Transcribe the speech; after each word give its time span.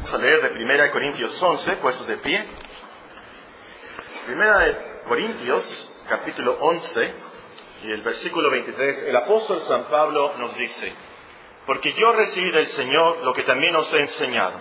Vamos 0.00 0.14
a 0.14 0.18
leer 0.18 0.54
de 0.54 0.64
1 0.64 0.92
Corintios 0.92 1.42
11, 1.42 1.76
puestos 1.76 2.06
de 2.06 2.16
pie. 2.16 2.42
1 4.28 4.44
Corintios, 5.06 5.94
capítulo 6.08 6.56
11, 6.58 7.14
y 7.82 7.92
el 7.92 8.00
versículo 8.00 8.50
23, 8.50 9.02
el 9.02 9.16
apóstol 9.16 9.60
San 9.60 9.84
Pablo 9.84 10.32
nos 10.38 10.56
dice, 10.56 10.90
porque 11.66 11.92
yo 11.92 12.12
recibí 12.12 12.50
del 12.50 12.66
Señor 12.68 13.18
lo 13.18 13.34
que 13.34 13.42
también 13.42 13.76
os 13.76 13.92
he 13.92 13.98
enseñado, 13.98 14.54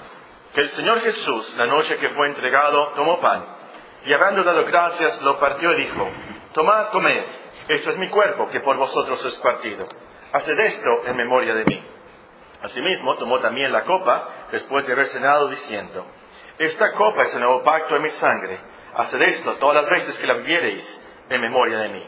que 0.53 0.59
el 0.59 0.67
Señor 0.67 0.99
Jesús, 0.99 1.55
la 1.55 1.67
noche 1.67 1.95
que 1.95 2.09
fue 2.09 2.27
entregado, 2.27 2.89
tomó 2.95 3.21
pan, 3.21 3.45
y 4.05 4.13
habiendo 4.13 4.43
dado 4.43 4.65
gracias, 4.65 5.21
lo 5.21 5.39
partió 5.39 5.71
y 5.71 5.83
dijo, 5.83 6.05
tomad, 6.53 6.89
comed, 6.89 7.23
esto 7.69 7.91
es 7.91 7.97
mi 7.97 8.09
cuerpo, 8.09 8.49
que 8.49 8.59
por 8.59 8.75
vosotros 8.75 9.23
es 9.23 9.35
partido. 9.35 9.87
Haced 10.33 10.59
esto 10.59 11.03
en 11.05 11.15
memoria 11.15 11.55
de 11.55 11.63
mí. 11.63 11.81
Asimismo, 12.61 13.15
tomó 13.15 13.39
también 13.39 13.71
la 13.71 13.83
copa, 13.83 14.27
después 14.51 14.85
de 14.85 14.93
haber 14.93 15.07
cenado, 15.07 15.47
diciendo, 15.47 16.05
Esta 16.57 16.91
copa 16.91 17.23
es 17.23 17.33
el 17.33 17.41
nuevo 17.41 17.63
pacto 17.63 17.95
en 17.95 18.01
mi 18.01 18.09
sangre. 18.09 18.59
Haced 18.95 19.21
esto 19.21 19.53
todas 19.53 19.75
las 19.75 19.89
veces 19.89 20.17
que 20.19 20.27
la 20.27 20.33
bebiereis 20.33 21.07
en 21.29 21.41
memoria 21.41 21.79
de 21.79 21.89
mí. 21.89 22.05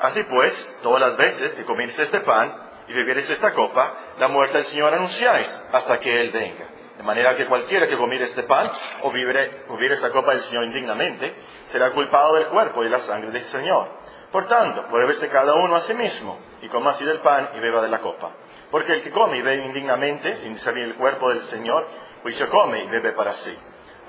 Así 0.00 0.22
pues, 0.24 0.78
todas 0.82 1.00
las 1.00 1.16
veces 1.16 1.56
que 1.56 1.64
comiereis 1.64 1.98
este 1.98 2.20
pan 2.20 2.70
y 2.88 2.92
bebiereis 2.92 3.28
esta 3.30 3.52
copa, 3.52 3.94
la 4.18 4.28
muerte 4.28 4.58
del 4.58 4.66
Señor 4.66 4.94
anunciáis 4.94 5.68
hasta 5.72 5.98
que 5.98 6.20
Él 6.20 6.30
venga. 6.30 6.66
De 6.96 7.02
manera 7.02 7.34
que 7.34 7.46
cualquiera 7.46 7.86
que 7.86 7.96
comiere 7.96 8.26
este 8.26 8.42
pan 8.42 8.66
o 9.02 9.10
bebiere, 9.10 9.94
esta 9.94 10.10
copa 10.10 10.32
del 10.32 10.40
Señor 10.40 10.64
indignamente, 10.64 11.34
será 11.64 11.92
culpado 11.92 12.34
del 12.34 12.46
cuerpo 12.46 12.82
y 12.82 12.84
de 12.84 12.90
la 12.90 13.00
sangre 13.00 13.30
del 13.30 13.44
Señor. 13.44 13.88
Por 14.30 14.46
tanto, 14.46 14.86
pruébese 14.86 15.28
cada 15.30 15.54
uno 15.54 15.76
a 15.76 15.80
sí 15.80 15.94
mismo, 15.94 16.38
y 16.62 16.68
coma 16.68 16.90
así 16.90 17.04
del 17.04 17.20
pan 17.20 17.50
y 17.54 17.60
beba 17.60 17.80
de 17.80 17.88
la 17.88 18.00
copa. 18.00 18.32
Porque 18.70 18.92
el 18.92 19.02
que 19.02 19.10
come 19.10 19.38
y 19.38 19.42
bebe 19.42 19.64
indignamente, 19.64 20.36
sin 20.38 20.56
saber 20.58 20.84
el 20.84 20.94
cuerpo 20.94 21.28
del 21.30 21.40
Señor, 21.42 21.86
pues 22.22 22.40
come 22.50 22.84
y 22.84 22.88
bebe 22.88 23.12
para 23.12 23.32
sí. 23.32 23.58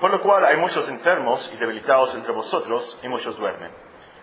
Por 0.00 0.10
lo 0.10 0.20
cual 0.20 0.44
hay 0.44 0.56
muchos 0.56 0.88
enfermos 0.88 1.50
y 1.52 1.56
debilitados 1.56 2.14
entre 2.14 2.32
vosotros, 2.32 2.98
y 3.02 3.08
muchos 3.08 3.36
duermen. 3.36 3.70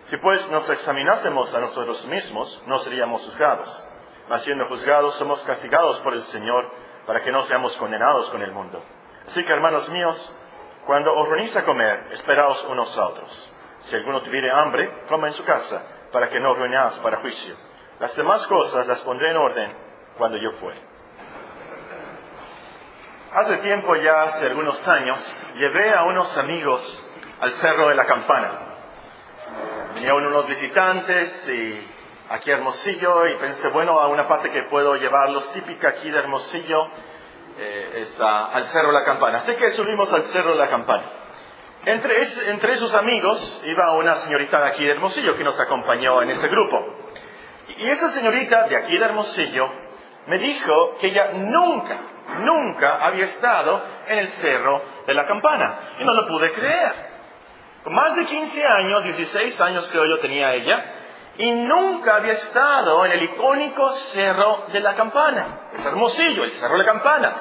Si 0.04 0.16
pues 0.16 0.50
nos 0.50 0.68
examinásemos 0.70 1.54
a 1.54 1.60
nosotros 1.60 2.06
mismos, 2.06 2.62
no 2.66 2.78
seríamos 2.78 3.22
juzgados. 3.22 3.86
Mas 4.28 4.42
siendo 4.42 4.66
juzgados, 4.66 5.14
somos 5.16 5.42
castigados 5.44 5.98
por 6.00 6.14
el 6.14 6.22
Señor, 6.22 6.70
para 7.06 7.20
que 7.22 7.32
no 7.32 7.42
seamos 7.42 7.76
condenados 7.76 8.30
con 8.30 8.42
el 8.42 8.52
mundo. 8.52 8.82
Así 9.26 9.44
que, 9.44 9.52
hermanos 9.52 9.88
míos, 9.90 10.36
cuando 10.86 11.14
os 11.14 11.28
reunís 11.28 11.54
a 11.54 11.64
comer, 11.64 12.08
esperaos 12.12 12.64
unos 12.68 12.96
a 12.96 13.08
otros. 13.08 13.54
Si 13.80 13.94
alguno 13.96 14.22
tuviere 14.22 14.50
hambre, 14.50 15.04
coma 15.08 15.28
en 15.28 15.34
su 15.34 15.44
casa, 15.44 15.82
para 16.12 16.28
que 16.28 16.40
no 16.40 16.54
reuniáis 16.54 16.98
para 17.00 17.18
juicio. 17.18 17.56
Las 17.98 18.16
demás 18.16 18.46
cosas 18.46 18.86
las 18.86 19.00
pondré 19.02 19.30
en 19.30 19.36
orden 19.36 19.89
cuando 20.16 20.36
yo 20.36 20.50
fue. 20.52 20.74
Hace 23.32 23.58
tiempo 23.58 23.94
ya, 23.96 24.22
hace 24.22 24.46
algunos 24.46 24.88
años, 24.88 25.42
llevé 25.56 25.94
a 25.94 26.02
unos 26.02 26.36
amigos 26.36 27.06
al 27.40 27.52
Cerro 27.52 27.88
de 27.88 27.94
la 27.94 28.04
Campana. 28.04 28.50
Vinieron 29.94 30.26
unos 30.26 30.48
visitantes 30.48 31.48
y 31.48 31.88
aquí 32.28 32.50
a 32.50 32.56
Hermosillo 32.56 33.28
y 33.28 33.36
pensé, 33.36 33.68
bueno, 33.68 34.00
a 34.00 34.08
una 34.08 34.26
parte 34.26 34.50
que 34.50 34.64
puedo 34.64 34.96
llevarlos 34.96 35.52
típica 35.52 35.90
aquí 35.90 36.10
de 36.10 36.18
Hermosillo 36.18 36.88
eh, 37.56 37.92
es 37.98 38.20
al 38.20 38.64
Cerro 38.64 38.88
de 38.88 38.94
la 38.94 39.04
Campana. 39.04 39.38
Así 39.38 39.54
que 39.54 39.70
subimos 39.70 40.12
al 40.12 40.24
Cerro 40.24 40.50
de 40.50 40.58
la 40.58 40.68
Campana. 40.68 41.04
Entre, 41.86 42.50
entre 42.50 42.72
esos 42.72 42.94
amigos 42.94 43.62
iba 43.64 43.92
una 43.92 44.16
señorita 44.16 44.60
de 44.60 44.68
aquí 44.68 44.84
de 44.84 44.90
Hermosillo 44.90 45.36
que 45.36 45.44
nos 45.44 45.58
acompañó 45.60 46.20
en 46.22 46.30
ese 46.30 46.48
grupo. 46.48 46.84
Y 47.78 47.88
esa 47.88 48.10
señorita 48.10 48.66
de 48.68 48.76
aquí 48.76 48.98
de 48.98 49.04
Hermosillo 49.04 49.70
me 50.30 50.38
dijo 50.38 50.94
que 51.00 51.08
ella 51.08 51.32
nunca, 51.34 51.98
nunca 52.38 53.04
había 53.04 53.24
estado 53.24 53.82
en 54.06 54.18
el 54.18 54.28
Cerro 54.28 54.80
de 55.04 55.12
la 55.12 55.26
Campana. 55.26 55.96
Y 55.98 56.04
no 56.04 56.14
lo 56.14 56.28
pude 56.28 56.52
creer. 56.52 57.10
Con 57.82 57.92
más 57.96 58.14
de 58.14 58.24
15 58.24 58.64
años, 58.64 59.02
16 59.02 59.60
años 59.60 59.88
creo 59.88 60.06
yo 60.06 60.20
tenía 60.20 60.54
ella, 60.54 60.84
y 61.36 61.50
nunca 61.50 62.14
había 62.14 62.34
estado 62.34 63.04
en 63.06 63.10
el 63.10 63.24
icónico 63.24 63.90
Cerro 63.90 64.66
de 64.68 64.78
la 64.78 64.94
Campana. 64.94 65.62
Es 65.72 65.84
hermosillo, 65.84 66.44
el 66.44 66.52
Cerro 66.52 66.74
de 66.74 66.78
la 66.78 66.92
Campana. 66.92 67.32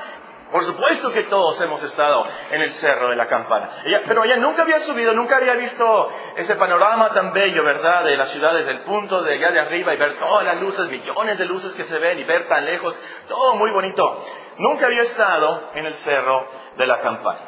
Por 0.51 0.63
supuesto 0.63 1.11
que 1.11 1.23
todos 1.23 1.61
hemos 1.61 1.83
estado 1.83 2.25
en 2.49 2.61
el 2.61 2.71
Cerro 2.71 3.09
de 3.09 3.15
la 3.15 3.27
Campana. 3.27 3.69
pero 4.07 4.23
ella 4.23 4.37
nunca 4.37 4.63
había 4.63 4.79
subido, 4.79 5.13
nunca 5.13 5.37
había 5.37 5.53
visto 5.53 6.09
ese 6.37 6.55
panorama 6.55 7.09
tan 7.09 7.31
bello, 7.33 7.63
¿verdad? 7.63 8.03
De 8.03 8.17
la 8.17 8.25
ciudad 8.25 8.53
desde 8.53 8.71
el 8.71 8.81
punto 8.81 9.21
de 9.21 9.35
allá 9.35 9.51
de 9.51 9.59
arriba 9.59 9.93
y 9.93 9.97
ver 9.97 10.17
todas 10.17 10.43
las 10.43 10.59
luces, 10.59 10.89
millones 10.89 11.37
de 11.37 11.45
luces 11.45 11.75
que 11.75 11.83
se 11.83 11.99
ven 11.99 12.17
y 12.17 12.23
ver 12.23 12.47
tan 12.47 12.65
lejos, 12.65 12.99
todo 13.27 13.55
muy 13.55 13.69
bonito. 13.71 14.25
Nunca 14.57 14.87
había 14.87 15.03
estado 15.03 15.69
en 15.75 15.85
el 15.85 15.93
Cerro 15.93 16.47
de 16.77 16.87
la 16.87 16.99
Campana. 16.99 17.39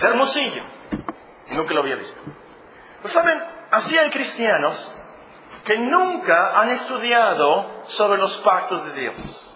Hermosillo. 0.00 0.62
Nunca 1.48 1.74
lo 1.74 1.80
había 1.80 1.96
visto. 1.96 2.20
Pues 3.00 3.12
saben, 3.12 3.42
así 3.72 3.98
hay 3.98 4.10
cristianos 4.10 4.96
que 5.64 5.76
nunca 5.76 6.60
han 6.60 6.70
estudiado 6.70 7.82
sobre 7.84 8.18
los 8.18 8.36
pactos 8.38 8.84
de 8.86 9.00
Dios. 9.00 9.49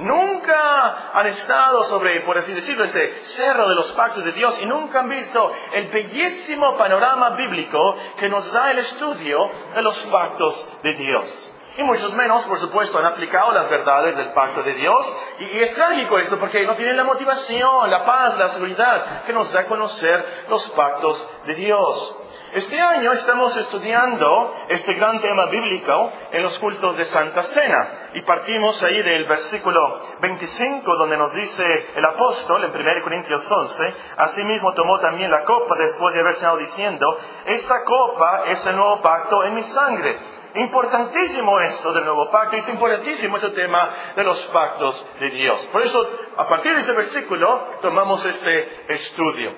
Nunca 0.00 1.10
han 1.12 1.26
estado 1.26 1.84
sobre, 1.84 2.20
por 2.20 2.38
así 2.38 2.52
decirlo, 2.54 2.84
ese 2.84 3.24
cerro 3.24 3.68
de 3.68 3.74
los 3.74 3.92
pactos 3.92 4.24
de 4.24 4.32
Dios 4.32 4.58
y 4.62 4.66
nunca 4.66 5.00
han 5.00 5.08
visto 5.08 5.52
el 5.72 5.88
bellísimo 5.88 6.76
panorama 6.76 7.30
bíblico 7.30 7.78
que 8.18 8.28
nos 8.28 8.50
da 8.52 8.70
el 8.70 8.78
estudio 8.78 9.50
de 9.74 9.82
los 9.82 9.98
pactos 10.04 10.68
de 10.82 10.94
Dios. 10.94 11.52
Y 11.76 11.82
muchos 11.82 12.14
menos, 12.14 12.44
por 12.44 12.58
supuesto, 12.58 12.98
han 12.98 13.06
aplicado 13.06 13.52
las 13.52 13.70
verdades 13.70 14.16
del 14.16 14.32
pacto 14.32 14.62
de 14.62 14.74
Dios. 14.74 15.16
Y, 15.38 15.44
y, 15.44 15.62
es 15.62 15.74
trágico 15.74 16.18
esto 16.18 16.38
porque 16.38 16.64
no 16.66 16.74
tienen 16.74 16.96
la 16.96 17.04
motivación, 17.04 17.90
la 17.90 18.04
paz, 18.04 18.36
la 18.38 18.48
seguridad 18.48 19.22
que 19.24 19.32
nos 19.32 19.52
da 19.52 19.66
conocer 19.66 20.46
los 20.48 20.68
pactos 20.70 21.26
de 21.46 21.54
Dios. 21.54 22.19
Este 22.52 22.80
año 22.80 23.12
estamos 23.12 23.56
estudiando 23.56 24.52
este 24.68 24.92
gran 24.94 25.20
tema 25.20 25.46
bíblico 25.46 26.12
en 26.32 26.42
los 26.42 26.58
cultos 26.58 26.96
de 26.96 27.04
Santa 27.04 27.44
Cena 27.44 28.10
y 28.14 28.22
partimos 28.22 28.82
ahí 28.82 29.00
del 29.02 29.24
versículo 29.26 30.00
25 30.20 30.96
donde 30.96 31.16
nos 31.16 31.32
dice 31.32 31.64
el 31.94 32.04
apóstol 32.04 32.64
en 32.64 32.70
1 32.72 33.02
Corintios 33.04 33.48
11, 33.48 33.94
asimismo 34.16 34.74
tomó 34.74 34.98
también 34.98 35.30
la 35.30 35.44
copa 35.44 35.76
después 35.78 36.12
de 36.12 36.22
haber 36.22 36.32
estado 36.32 36.56
diciendo, 36.56 37.06
esta 37.46 37.84
copa 37.84 38.42
es 38.48 38.66
el 38.66 38.74
nuevo 38.74 39.00
pacto 39.00 39.44
en 39.44 39.54
mi 39.54 39.62
sangre. 39.62 40.18
Importantísimo 40.56 41.60
esto 41.60 41.92
del 41.92 42.04
nuevo 42.04 42.32
pacto, 42.32 42.56
es 42.56 42.68
importantísimo 42.68 43.36
este 43.36 43.50
tema 43.50 43.90
de 44.16 44.24
los 44.24 44.44
pactos 44.46 45.06
de 45.20 45.30
Dios. 45.30 45.66
Por 45.66 45.82
eso, 45.82 46.10
a 46.36 46.48
partir 46.48 46.74
de 46.74 46.80
este 46.80 46.92
versículo, 46.94 47.68
tomamos 47.80 48.24
este 48.24 48.92
estudio. 48.92 49.54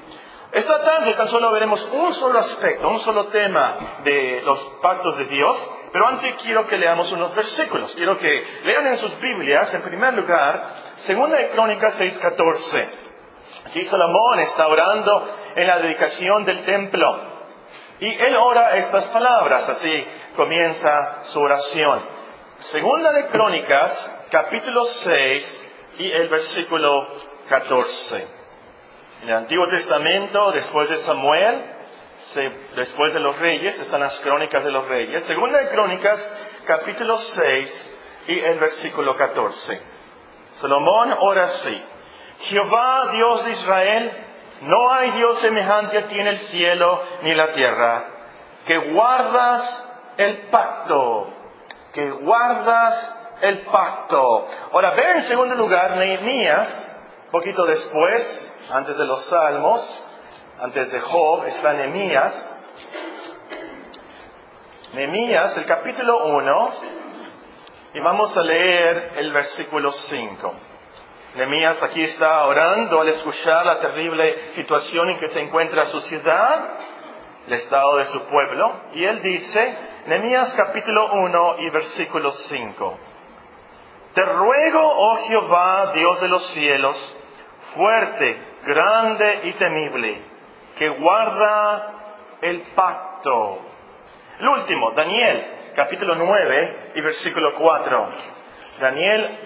Esta 0.52 0.82
tarde 0.82 1.14
tan 1.14 1.28
solo 1.28 1.50
veremos 1.50 1.82
un 1.92 2.12
solo 2.12 2.38
aspecto, 2.38 2.86
un 2.86 3.00
solo 3.00 3.28
tema 3.28 3.74
de 4.04 4.42
los 4.44 4.60
pactos 4.82 5.16
de 5.16 5.24
Dios, 5.24 5.72
pero 5.90 6.06
antes 6.06 6.34
quiero 6.42 6.66
que 6.66 6.76
leamos 6.76 7.10
unos 7.10 7.34
versículos. 7.34 7.94
Quiero 7.94 8.18
que 8.18 8.44
lean 8.64 8.86
en 8.88 8.98
sus 8.98 9.18
Biblias, 9.18 9.72
en 9.72 9.80
primer 9.80 10.12
lugar, 10.12 10.74
Segunda 10.96 11.38
de 11.38 11.48
Crónicas 11.48 11.98
6.14. 11.98 12.86
Aquí 13.66 13.82
Salomón 13.86 14.40
está 14.40 14.68
orando 14.68 15.26
en 15.56 15.66
la 15.66 15.78
dedicación 15.78 16.44
del 16.44 16.64
templo. 16.66 17.08
Y 18.00 18.12
él 18.12 18.36
ora 18.36 18.76
estas 18.76 19.06
palabras, 19.06 19.66
así 19.70 20.06
comienza 20.36 21.24
su 21.24 21.40
oración. 21.40 22.04
Segunda 22.56 23.10
de 23.12 23.24
Crónicas, 23.28 24.26
capítulo 24.30 24.84
6 24.84 25.70
y 25.98 26.12
el 26.12 26.28
versículo 26.28 27.08
14. 27.48 28.41
En 29.22 29.28
el 29.28 29.36
Antiguo 29.36 29.68
Testamento, 29.68 30.50
después 30.50 30.88
de 30.88 30.96
Samuel, 30.96 31.62
después 32.74 33.14
de 33.14 33.20
los 33.20 33.38
reyes, 33.38 33.78
están 33.78 34.00
las 34.00 34.18
crónicas 34.18 34.64
de 34.64 34.72
los 34.72 34.88
reyes. 34.88 35.22
Segunda 35.22 35.60
de 35.60 35.68
Crónicas, 35.68 36.60
capítulo 36.66 37.16
6 37.16 37.98
y 38.26 38.40
el 38.40 38.58
versículo 38.58 39.16
14. 39.16 39.80
Salomón 40.56 41.14
ora 41.20 41.44
así. 41.44 41.84
Jehová, 42.40 43.12
Dios 43.12 43.44
de 43.44 43.52
Israel, 43.52 44.12
no 44.62 44.92
hay 44.92 45.12
Dios 45.12 45.38
semejante 45.38 45.98
a 45.98 46.08
ti 46.08 46.18
en 46.18 46.26
el 46.26 46.38
cielo 46.38 47.00
ni 47.22 47.32
la 47.32 47.52
tierra, 47.52 48.04
que 48.66 48.76
guardas 48.76 50.12
el 50.16 50.48
pacto, 50.48 51.32
que 51.94 52.10
guardas 52.10 53.36
el 53.40 53.66
pacto. 53.66 54.48
Ahora, 54.72 54.90
ve 54.90 55.12
en 55.12 55.22
segundo 55.22 55.54
lugar 55.54 55.96
Nehemías, 55.96 56.88
poquito 57.30 57.64
después, 57.66 58.51
antes 58.70 58.96
de 58.96 59.04
los 59.04 59.24
Salmos, 59.24 60.04
antes 60.60 60.90
de 60.92 61.00
Job, 61.00 61.44
está 61.46 61.72
Nehemías. 61.72 62.58
Nehemías, 64.94 65.56
el 65.56 65.66
capítulo 65.66 66.26
1, 66.26 66.70
y 67.94 68.00
vamos 68.00 68.36
a 68.36 68.42
leer 68.42 69.12
el 69.16 69.32
versículo 69.32 69.90
5. 69.90 70.54
Nehemías 71.34 71.82
aquí 71.82 72.02
está 72.02 72.44
orando 72.44 73.00
al 73.00 73.08
escuchar 73.08 73.64
la 73.64 73.80
terrible 73.80 74.52
situación 74.52 75.10
en 75.10 75.18
que 75.18 75.28
se 75.28 75.40
encuentra 75.40 75.86
su 75.86 76.00
ciudad, 76.00 76.78
el 77.46 77.54
estado 77.54 77.96
de 77.96 78.06
su 78.06 78.20
pueblo, 78.24 78.72
y 78.94 79.04
él 79.04 79.22
dice, 79.22 79.76
Nehemías 80.06 80.52
capítulo 80.54 81.12
1 81.14 81.56
y 81.60 81.70
versículo 81.70 82.32
5. 82.32 82.98
Te 84.14 84.22
ruego, 84.22 84.80
oh 84.82 85.16
Jehová, 85.26 85.92
Dios 85.94 86.20
de 86.20 86.28
los 86.28 86.46
cielos, 86.48 87.16
fuerte, 87.74 88.51
grande 88.64 89.40
y 89.44 89.52
temible, 89.52 90.18
que 90.76 90.88
guarda 90.88 91.94
el 92.40 92.62
pacto. 92.74 93.58
El 94.38 94.48
último, 94.48 94.92
Daniel, 94.92 95.46
capítulo 95.76 96.14
9 96.16 96.92
y 96.94 97.00
versículo 97.00 97.54
4. 97.54 98.08
Daniel 98.80 99.38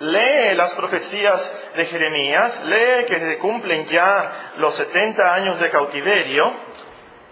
lee 0.00 0.54
las 0.54 0.74
profecías 0.74 1.72
de 1.76 1.86
Jeremías, 1.86 2.64
lee 2.64 3.04
que 3.06 3.18
se 3.18 3.38
cumplen 3.38 3.84
ya 3.84 4.52
los 4.58 4.74
70 4.74 5.34
años 5.34 5.58
de 5.58 5.70
cautiverio, 5.70 6.52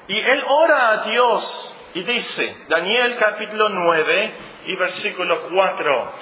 y 0.09 0.19
él 0.19 0.45
ora 0.49 0.91
a 0.91 1.05
Dios 1.05 1.77
y 1.95 2.03
dice, 2.03 2.57
Daniel 2.69 3.17
capítulo 3.19 3.69
9 3.69 4.35
y 4.67 4.77
versículo 4.77 5.43
4, 5.51 6.13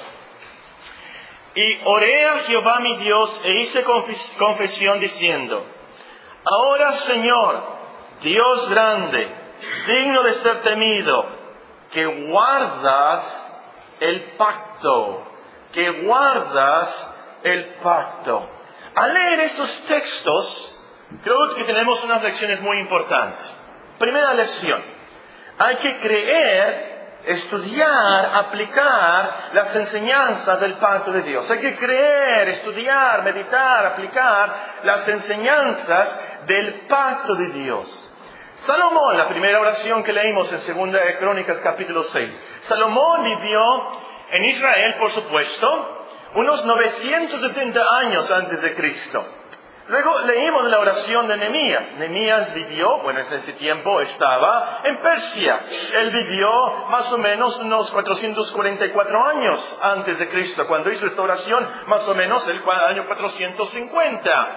y 1.55 1.81
oré 1.85 2.27
a 2.27 2.39
Jehová 2.41 2.81
mi 2.81 2.97
Dios 2.99 3.41
e 3.45 3.53
hice 3.61 3.85
confesión 4.39 5.01
diciendo, 5.01 5.65
ahora 6.45 6.93
Señor, 6.93 7.63
Dios 8.23 8.69
grande, 8.69 9.29
digno 9.87 10.23
de 10.23 10.33
ser 10.35 10.61
temido, 10.63 11.27
que 11.91 12.05
guardas 12.07 13.47
el 13.99 14.37
pacto, 14.37 15.27
que 15.73 15.91
guardas 16.03 17.15
el 17.43 17.75
pacto. 17.83 18.49
Al 18.95 19.15
leer 19.15 19.41
estos 19.41 19.87
textos, 19.87 20.83
creo 21.23 21.55
que 21.55 21.65
tenemos 21.65 22.03
unas 22.05 22.23
lecciones 22.23 22.61
muy 22.61 22.79
importantes. 22.81 23.59
Primera 23.99 24.35
lección, 24.35 24.81
hay 25.59 25.77
que 25.77 25.97
creer 25.97 27.00
estudiar, 27.25 28.35
aplicar 28.35 29.51
las 29.53 29.75
enseñanzas 29.77 30.61
del 30.61 30.75
pacto 30.75 31.13
de 31.13 31.23
Dios. 31.23 31.51
Hay 31.51 31.59
que 31.59 31.77
creer, 31.77 32.49
estudiar, 32.49 33.23
meditar, 33.25 33.87
aplicar 33.87 34.55
las 34.85 35.07
enseñanzas 35.09 36.21
del 36.47 36.87
pacto 36.87 37.35
de 37.35 37.47
Dios. 37.49 38.07
Salomón, 38.55 39.17
la 39.17 39.29
primera 39.29 39.61
oración 39.61 40.03
que 40.03 40.13
leímos 40.13 40.53
en 40.53 40.61
Segunda 40.61 40.99
Crónicas 41.19 41.59
capítulo 41.61 42.03
6. 42.03 42.59
Salomón 42.61 43.25
vivió 43.25 43.63
en 44.33 44.45
Israel, 44.45 44.97
por 44.99 45.11
supuesto, 45.11 46.07
unos 46.35 46.65
970 46.65 47.97
años 47.99 48.31
antes 48.31 48.61
de 48.61 48.75
Cristo. 48.75 49.40
Luego 49.91 50.21
leímos 50.21 50.67
la 50.67 50.79
oración 50.79 51.27
de 51.27 51.37
Nehemías. 51.37 51.95
Nehemías 51.97 52.55
vivió, 52.55 52.99
bueno, 53.03 53.19
en 53.19 53.35
ese 53.35 53.55
tiempo 53.55 54.01
estaba 54.01 54.83
en 54.85 54.99
Persia. 54.99 55.65
Él 55.95 56.13
vivió 56.13 56.49
más 56.91 57.13
o 57.13 57.19
menos 57.19 57.59
unos 57.59 57.91
444 57.91 59.27
años 59.27 59.79
antes 59.83 60.17
de 60.17 60.29
Cristo. 60.29 60.65
Cuando 60.69 60.93
hizo 60.93 61.07
esta 61.07 61.21
oración, 61.21 61.69
más 61.89 62.07
o 62.07 62.15
menos 62.15 62.47
el 62.47 62.63
año 62.71 63.05
450. 63.05 64.49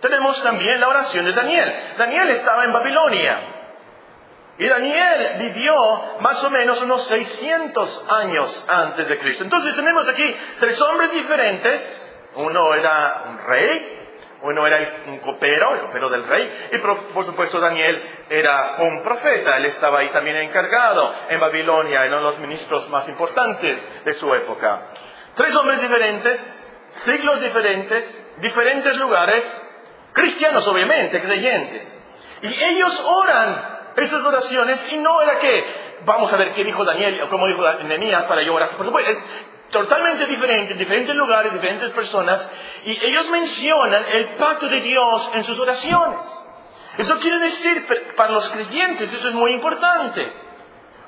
Tenemos 0.00 0.42
también 0.42 0.80
la 0.80 0.88
oración 0.88 1.26
de 1.26 1.32
Daniel. 1.32 1.74
Daniel 1.98 2.30
estaba 2.30 2.64
en 2.64 2.72
Babilonia. 2.72 3.38
Y 4.56 4.66
Daniel 4.66 5.36
vivió 5.40 5.74
más 6.20 6.42
o 6.42 6.48
menos 6.48 6.80
unos 6.80 7.04
600 7.04 8.06
años 8.08 8.66
antes 8.66 9.10
de 9.10 9.18
Cristo. 9.18 9.44
Entonces 9.44 9.76
tenemos 9.76 10.08
aquí 10.08 10.34
tres 10.58 10.80
hombres 10.80 11.12
diferentes. 11.12 12.06
Uno 12.36 12.72
era 12.72 13.24
un 13.28 13.38
rey, 13.46 13.99
uno 14.42 14.66
era 14.66 15.02
un 15.06 15.18
copero, 15.18 15.74
el 15.74 15.80
copero 15.80 16.08
del 16.08 16.24
rey, 16.26 16.50
y 16.72 16.78
por, 16.78 17.24
supuesto 17.24 17.60
Daniel 17.60 18.02
era 18.28 18.76
un 18.78 19.02
profeta, 19.02 19.56
él 19.56 19.66
estaba 19.66 20.00
ahí 20.00 20.08
también 20.10 20.36
encargado 20.36 21.14
en 21.28 21.40
Babilonia, 21.40 22.04
uno 22.06 22.16
de 22.16 22.22
los 22.22 22.38
ministros 22.38 22.88
más 22.88 23.08
importantes 23.08 24.04
de 24.04 24.14
su 24.14 24.34
época. 24.34 24.88
Tres 25.34 25.54
hombres 25.56 25.80
diferentes, 25.80 26.38
siglos 26.88 27.40
diferentes, 27.40 28.36
diferentes 28.38 28.96
lugares, 28.96 29.66
cristianos 30.12 30.66
obviamente, 30.66 31.20
creyentes. 31.20 32.02
Y 32.42 32.64
ellos 32.64 33.04
oran 33.06 33.80
esas 33.96 34.24
oraciones 34.24 34.84
y 34.90 34.96
no 34.98 35.20
era 35.22 35.38
que, 35.38 35.64
vamos 36.04 36.32
a 36.32 36.36
ver 36.36 36.52
qué 36.52 36.64
dijo 36.64 36.84
Daniel 36.84 37.22
o 37.22 37.28
cómo 37.28 37.46
dijo 37.46 37.62
Nehemías 37.84 38.24
para 38.24 38.42
yo 38.42 38.54
orar. 38.54 38.68
Por 38.76 38.86
supuesto, 38.86 39.12
totalmente 39.70 40.26
diferentes, 40.26 40.76
diferentes 40.76 41.14
lugares, 41.14 41.52
diferentes 41.52 41.90
personas, 41.90 42.50
y 42.84 42.90
ellos 43.04 43.28
mencionan 43.30 44.04
el 44.12 44.24
pacto 44.30 44.68
de 44.68 44.80
Dios 44.80 45.30
en 45.34 45.44
sus 45.44 45.58
oraciones. 45.58 46.20
Eso 46.98 47.18
quiere 47.18 47.38
decir, 47.38 47.86
para 48.16 48.32
los 48.32 48.48
creyentes, 48.50 49.12
eso 49.12 49.28
es 49.28 49.34
muy 49.34 49.52
importante. 49.52 50.49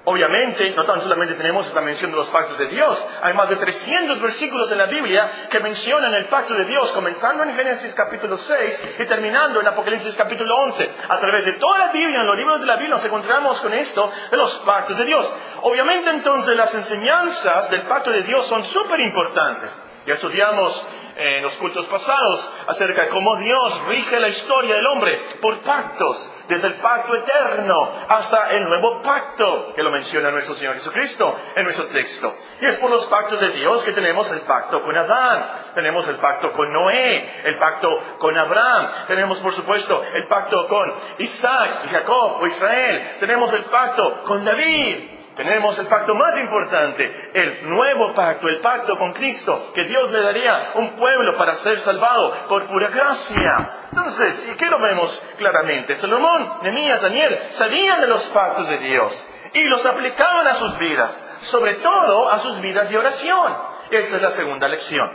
Obviamente, 0.05 0.69
no 0.71 0.85
tan 0.85 1.01
solamente 1.01 1.35
tenemos 1.35 1.65
esta 1.65 1.81
mención 1.81 2.11
de 2.11 2.17
los 2.17 2.29
pactos 2.31 2.59
de 2.59 2.67
Dios, 2.67 3.07
hay 3.23 3.35
más 3.35 3.49
de 3.49 3.55
300 3.55 4.21
versículos 4.21 4.69
en 4.73 4.79
la 4.79 4.87
Biblia 4.87 5.31
que 5.49 5.61
mencionan 5.61 6.13
el 6.15 6.27
pacto 6.27 6.55
de 6.55 6.65
Dios, 6.65 6.91
comenzando 6.91 7.45
en 7.45 7.55
Génesis 7.55 7.95
capítulo 7.95 8.37
6 8.37 8.97
y 8.99 9.05
terminando 9.05 9.61
en 9.61 9.69
Apocalipsis 9.69 10.17
capítulo 10.17 10.57
11. 10.63 10.91
A 11.09 11.21
través 11.21 11.45
de 11.45 11.53
toda 11.53 11.79
la 11.79 11.93
Biblia, 11.93 12.21
en 12.21 12.27
los 12.27 12.37
libros 12.37 12.61
de 12.61 12.67
la 12.67 12.75
Biblia, 12.75 12.97
nos 12.97 13.05
encontramos 13.05 13.61
con 13.61 13.73
esto 13.75 14.11
de 14.29 14.37
los 14.37 14.53
pactos 14.67 14.99
de 14.99 15.05
Dios. 15.05 15.25
Obviamente, 15.63 16.11
entonces, 16.11 16.57
las 16.57 16.75
enseñanzas 16.75 17.71
del 17.71 17.83
pacto 17.87 18.11
de 18.11 18.23
Dios 18.23 18.45
son 18.47 18.65
súper 18.65 18.99
importantes. 18.99 19.83
Ya 20.05 20.15
estudiamos 20.15 20.85
en 21.17 21.43
los 21.43 21.55
cultos 21.57 21.87
pasados 21.87 22.53
acerca 22.67 23.03
de 23.03 23.09
cómo 23.09 23.37
Dios 23.37 23.83
rige 23.87 24.19
la 24.19 24.29
historia 24.29 24.75
del 24.77 24.87
hombre 24.87 25.21
por 25.41 25.61
pactos, 25.61 26.31
desde 26.49 26.67
el 26.67 26.75
pacto 26.77 27.15
eterno 27.15 27.93
hasta 28.09 28.51
el 28.51 28.69
nuevo 28.69 29.03
pacto, 29.03 29.73
que 29.75 29.83
lo 29.83 29.91
menciona 29.91 30.31
nuestro 30.31 30.55
Señor 30.55 30.75
Jesucristo 30.75 31.39
en 31.57 31.65
nuestro 31.65 31.87
texto. 31.87 32.35
Y 32.61 32.67
es 32.67 32.77
por 32.79 32.91
los 32.91 33.07
pactos 33.07 33.41
de 33.41 33.51
Dios 33.51 33.83
que 33.85 33.93
tenemos 33.93 34.31
el 34.31 34.41
pacto 34.43 34.83
con 34.83 34.97
Adán, 34.97 35.73
tenemos 35.75 36.07
el 36.09 36.17
pacto 36.17 36.53
con 36.53 36.73
Noé, 36.73 37.43
el 37.45 37.57
pacto 37.57 37.89
con 38.19 38.37
Abraham, 38.37 38.89
tenemos 39.07 39.41
por 39.41 39.53
supuesto 39.53 40.03
el 40.15 40.27
pacto 40.27 40.67
con 40.67 40.95
Isaac 41.19 41.89
Jacob 41.91 42.41
o 42.41 42.47
Israel, 42.47 43.17
tenemos 43.21 43.53
el 43.53 43.65
pacto 43.65 44.23
con 44.25 44.45
David, 44.45 45.12
tenemos 45.35 45.79
el 45.79 45.87
pacto 45.87 46.15
más 46.15 46.39
importante, 46.39 47.31
el 47.33 47.69
nuevo 47.69 48.13
pacto, 48.13 48.49
el 48.49 48.61
pacto 48.61 48.97
con 48.97 49.13
Cristo, 49.13 49.73
que 49.75 49.85
Dios 49.85 50.11
le 50.11 50.23
daría 50.23 50.73
un 50.75 50.91
pueblo 50.97 51.37
para 51.37 51.55
ser 51.57 51.79
salvado 51.79 52.47
por 52.49 52.65
pura 52.65 52.89
gracia. 52.89 53.87
Entonces, 53.91 54.49
¿y 54.53 54.57
qué 54.57 54.67
lo 54.67 54.79
vemos 54.79 55.23
claramente? 55.39 55.95
Salomón, 55.97 56.59
Nemías, 56.63 57.01
Daniel 57.01 57.39
sabían 57.51 58.01
de 58.01 58.07
los 58.09 58.25
pactos 58.27 58.69
de 58.69 58.79
Dios 58.79 59.27
y 59.55 59.65
los 59.65 59.85
aplicaban 59.85 60.47
a 60.47 60.55
sus 60.55 60.79
vidas, 60.79 61.39
sobre 61.43 61.75
todo 61.77 62.31
a 62.31 62.39
sus 62.39 62.61
vidas 62.61 62.89
de 62.91 62.99
oración. 62.99 63.57
Esta 63.91 64.17
es 64.17 64.23
la 64.23 64.31
segunda 64.31 64.69
lección. 64.69 65.11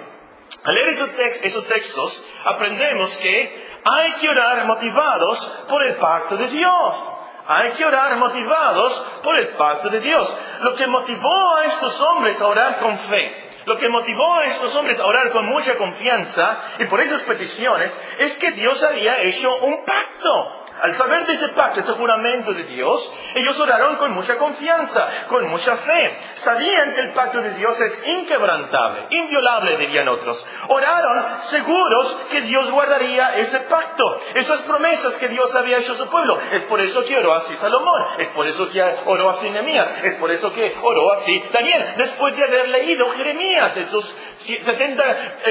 Al 0.63 0.75
leer 0.75 0.89
esos, 0.89 1.65
textos, 1.67 2.25
aprendemos 2.45 3.15
que 3.17 3.67
hay 3.83 4.11
que 4.13 4.29
orar 4.29 4.65
motivados 4.65 5.65
por 5.69 5.83
el 5.83 5.95
pacto 5.95 6.37
de 6.37 6.47
Dios. 6.47 7.17
Hay 7.47 7.71
que 7.71 7.85
orar 7.85 8.16
motivados 8.18 8.94
por 9.23 9.37
el 9.37 9.49
pacto 9.49 9.89
de 9.89 9.99
Dios. 10.01 10.37
Lo 10.61 10.75
que 10.75 10.87
motivó 10.87 11.56
a 11.56 11.66
estos 11.66 11.99
hombres 12.01 12.39
a 12.42 12.47
orar 12.47 12.80
con 12.80 12.97
fe, 12.97 13.47
lo 13.66 13.77
que 13.77 13.89
motivó 13.89 14.35
a 14.35 14.45
estos 14.45 14.75
hombres 14.75 14.99
a 14.99 15.06
orar 15.06 15.31
con 15.31 15.45
mucha 15.45 15.77
confianza 15.77 16.59
y 16.80 16.85
por 16.85 17.01
esas 17.01 17.21
peticiones 17.23 17.92
es 18.19 18.37
que 18.37 18.51
Dios 18.51 18.81
había 18.83 19.21
hecho 19.21 19.56
un 19.57 19.85
pacto. 19.85 20.56
Al 20.81 20.93
saber 20.93 21.25
de 21.25 21.33
ese 21.33 21.49
pacto, 21.49 21.79
ese 21.79 21.93
juramento 21.93 22.53
de 22.53 22.63
Dios, 22.63 23.13
ellos 23.35 23.59
oraron 23.59 23.95
con 23.95 24.11
mucha 24.11 24.37
confianza, 24.37 25.05
con 25.27 25.47
mucha 25.47 25.75
fe. 25.77 26.17
Sabían 26.35 26.93
que 26.93 27.01
el 27.01 27.13
pacto 27.13 27.41
de 27.41 27.51
Dios 27.51 27.79
es 27.81 28.07
inquebrantable, 28.07 29.07
inviolable, 29.09 29.77
dirían 29.77 30.07
otros. 30.07 30.45
Oraron 30.67 31.39
seguros 31.39 32.19
que 32.29 32.41
Dios 32.41 32.69
guardaría 32.69 33.37
ese 33.37 33.59
pacto, 33.61 34.21
esas 34.35 34.61
promesas 34.63 35.15
que 35.15 35.29
Dios 35.29 35.53
había 35.55 35.79
hecho 35.79 35.93
a 35.93 35.95
su 35.95 36.07
pueblo. 36.09 36.39
Es 36.51 36.63
por 36.65 36.79
eso 36.79 37.03
que 37.05 37.17
oró 37.17 37.33
así 37.33 37.55
Salomón, 37.55 38.05
es 38.19 38.27
por 38.29 38.45
eso 38.45 38.69
que 38.69 38.81
oró 39.05 39.29
así 39.29 39.49
Nehemías, 39.49 40.03
es 40.03 40.15
por 40.15 40.31
eso 40.31 40.53
que 40.53 40.75
oró 40.81 41.11
así 41.13 41.43
Daniel, 41.51 41.93
después 41.97 42.35
de 42.35 42.43
haber 42.43 42.69
leído 42.69 43.09
Jeremías, 43.11 43.75
esos 43.77 44.15
70, 44.39 45.03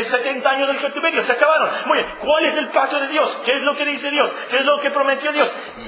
70 0.03 0.49
años 0.49 0.69
del 0.69 0.79
cautiverio, 0.79 1.23
se 1.23 1.33
acabaron. 1.33 1.69
Muy 1.87 1.99
bien, 1.99 2.15
¿cuál 2.21 2.45
es 2.45 2.57
el 2.57 2.69
pacto 2.69 3.01
de 3.01 3.09
Dios? 3.09 3.43
¿Qué 3.45 3.53
es 3.53 3.63
lo 3.63 3.75
que 3.75 3.85
dice 3.85 4.11
Dios? 4.11 4.31
¿Qué 4.51 4.59
es 4.59 4.65
lo 4.65 4.81
que 4.81 4.91
promete? 4.91 5.16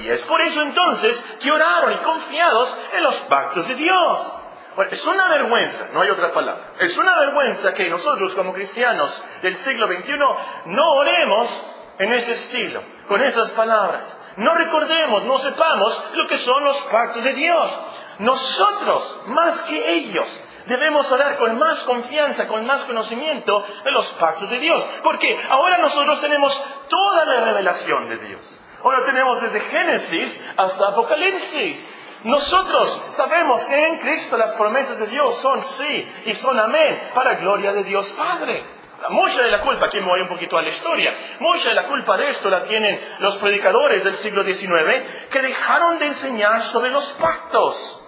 Y 0.01 0.09
es 0.09 0.23
por 0.25 0.41
eso 0.41 0.61
entonces 0.61 1.17
que 1.39 1.51
oraron 1.51 1.93
y 1.93 1.97
confiados 1.97 2.77
en 2.93 3.03
los 3.03 3.15
pactos 3.21 3.67
de 3.67 3.75
Dios. 3.75 4.35
Bueno, 4.75 4.91
es 4.91 5.05
una 5.05 5.27
vergüenza, 5.27 5.87
no 5.93 6.01
hay 6.01 6.09
otra 6.09 6.31
palabra. 6.31 6.73
Es 6.79 6.97
una 6.97 7.17
vergüenza 7.19 7.73
que 7.73 7.89
nosotros 7.89 8.33
como 8.35 8.53
cristianos 8.53 9.23
del 9.41 9.55
siglo 9.55 9.87
XXI 9.87 10.17
no 10.65 10.91
oremos 10.93 11.65
en 11.99 12.13
ese 12.13 12.31
estilo, 12.31 12.81
con 13.07 13.21
esas 13.21 13.51
palabras. 13.51 14.19
No 14.37 14.53
recordemos, 14.53 15.25
no 15.25 15.37
sepamos 15.39 16.03
lo 16.13 16.27
que 16.27 16.37
son 16.37 16.63
los 16.63 16.77
pactos 16.83 17.23
de 17.23 17.33
Dios. 17.33 17.79
Nosotros, 18.19 19.21
más 19.27 19.61
que 19.63 19.95
ellos, 19.95 20.43
debemos 20.65 21.11
orar 21.11 21.37
con 21.37 21.57
más 21.57 21.83
confianza, 21.83 22.47
con 22.47 22.65
más 22.65 22.83
conocimiento 22.85 23.65
de 23.83 23.91
los 23.91 24.07
pactos 24.11 24.49
de 24.49 24.59
Dios. 24.59 24.81
Porque 25.03 25.37
ahora 25.49 25.77
nosotros 25.79 26.21
tenemos 26.21 26.63
toda 26.87 27.25
la 27.25 27.45
revelación 27.45 28.07
de 28.07 28.17
Dios. 28.17 28.58
Ahora 28.83 29.05
tenemos 29.05 29.41
desde 29.41 29.59
Génesis 29.59 30.53
hasta 30.57 30.87
Apocalipsis. 30.87 31.95
Nosotros 32.23 33.01
sabemos 33.11 33.63
que 33.65 33.87
en 33.87 33.97
Cristo 33.99 34.37
las 34.37 34.51
promesas 34.53 34.99
de 34.99 35.07
Dios 35.07 35.35
son 35.35 35.61
sí 35.61 36.13
y 36.25 36.33
son 36.35 36.59
amén 36.59 37.11
para 37.13 37.35
gloria 37.35 37.73
de 37.73 37.83
Dios 37.83 38.09
Padre. 38.11 38.65
Mucha 39.09 39.41
de 39.41 39.51
la 39.51 39.61
culpa, 39.61 39.85
aquí 39.85 39.99
me 39.99 40.07
voy 40.07 40.21
un 40.21 40.27
poquito 40.27 40.57
a 40.57 40.61
la 40.61 40.67
historia, 40.67 41.15
mucha 41.39 41.69
de 41.69 41.75
la 41.75 41.87
culpa 41.87 42.17
de 42.17 42.27
esto 42.29 42.49
la 42.49 42.63
tienen 42.63 42.99
los 43.19 43.37
predicadores 43.37 44.03
del 44.03 44.15
siglo 44.15 44.43
XIX 44.43 45.29
que 45.31 45.41
dejaron 45.41 45.99
de 45.99 46.07
enseñar 46.07 46.61
sobre 46.63 46.89
los 46.89 47.05
pactos. 47.13 48.05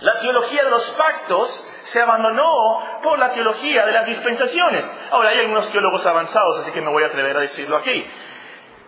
La 0.00 0.18
teología 0.18 0.64
de 0.64 0.70
los 0.70 0.82
pactos 0.90 1.66
se 1.84 2.00
abandonó 2.00 2.80
por 3.02 3.18
la 3.18 3.32
teología 3.34 3.84
de 3.86 3.92
las 3.92 4.06
dispensaciones. 4.06 4.84
Ahora 5.10 5.30
hay 5.30 5.38
algunos 5.40 5.70
teólogos 5.70 6.04
avanzados, 6.06 6.58
así 6.60 6.72
que 6.72 6.80
me 6.80 6.90
voy 6.90 7.04
a 7.04 7.06
atrever 7.06 7.36
a 7.36 7.40
decirlo 7.40 7.76
aquí. 7.76 8.04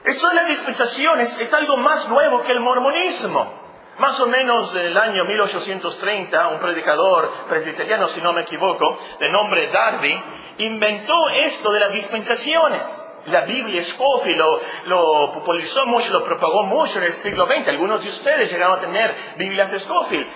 Esto 0.05 0.29
de 0.29 0.35
las 0.35 0.49
dispensaciones 0.49 1.41
es 1.41 1.53
algo 1.55 1.79
más 1.79 2.07
nuevo 2.11 2.43
que 2.43 2.53
el 2.53 2.61
mormonismo. 2.61 3.65
Más 3.99 4.21
o 4.21 4.27
menos 4.27 4.75
en 4.77 4.87
el 4.87 4.99
año 4.99 5.25
1830, 5.25 6.49
un 6.49 6.59
predicador 6.59 7.33
presbiteriano, 7.49 8.09
si 8.09 8.21
no 8.21 8.35
me 8.35 8.43
equivoco, 8.43 8.99
de 9.19 9.31
nombre 9.31 9.71
Darby, 9.71 10.23
inventó 10.59 11.31
esto 11.31 11.73
de 11.73 11.81
las 11.81 11.93
dispensaciones. 11.93 12.83
La 13.27 13.47
Biblia 13.47 13.83
Scofield 13.83 14.37
lo, 14.37 14.61
lo, 14.87 15.33
popularizó 15.33 15.87
mucho, 15.87 16.13
lo 16.13 16.25
propagó 16.25 16.65
mucho 16.65 16.99
en 16.99 17.05
el 17.05 17.13
siglo 17.15 17.47
XX. 17.47 17.69
Algunos 17.69 18.03
de 18.03 18.11
ustedes 18.11 18.53
llegaron 18.53 18.77
a 18.77 18.81
tener 18.81 19.17
Biblias 19.39 19.71
Scofield. 19.71 20.27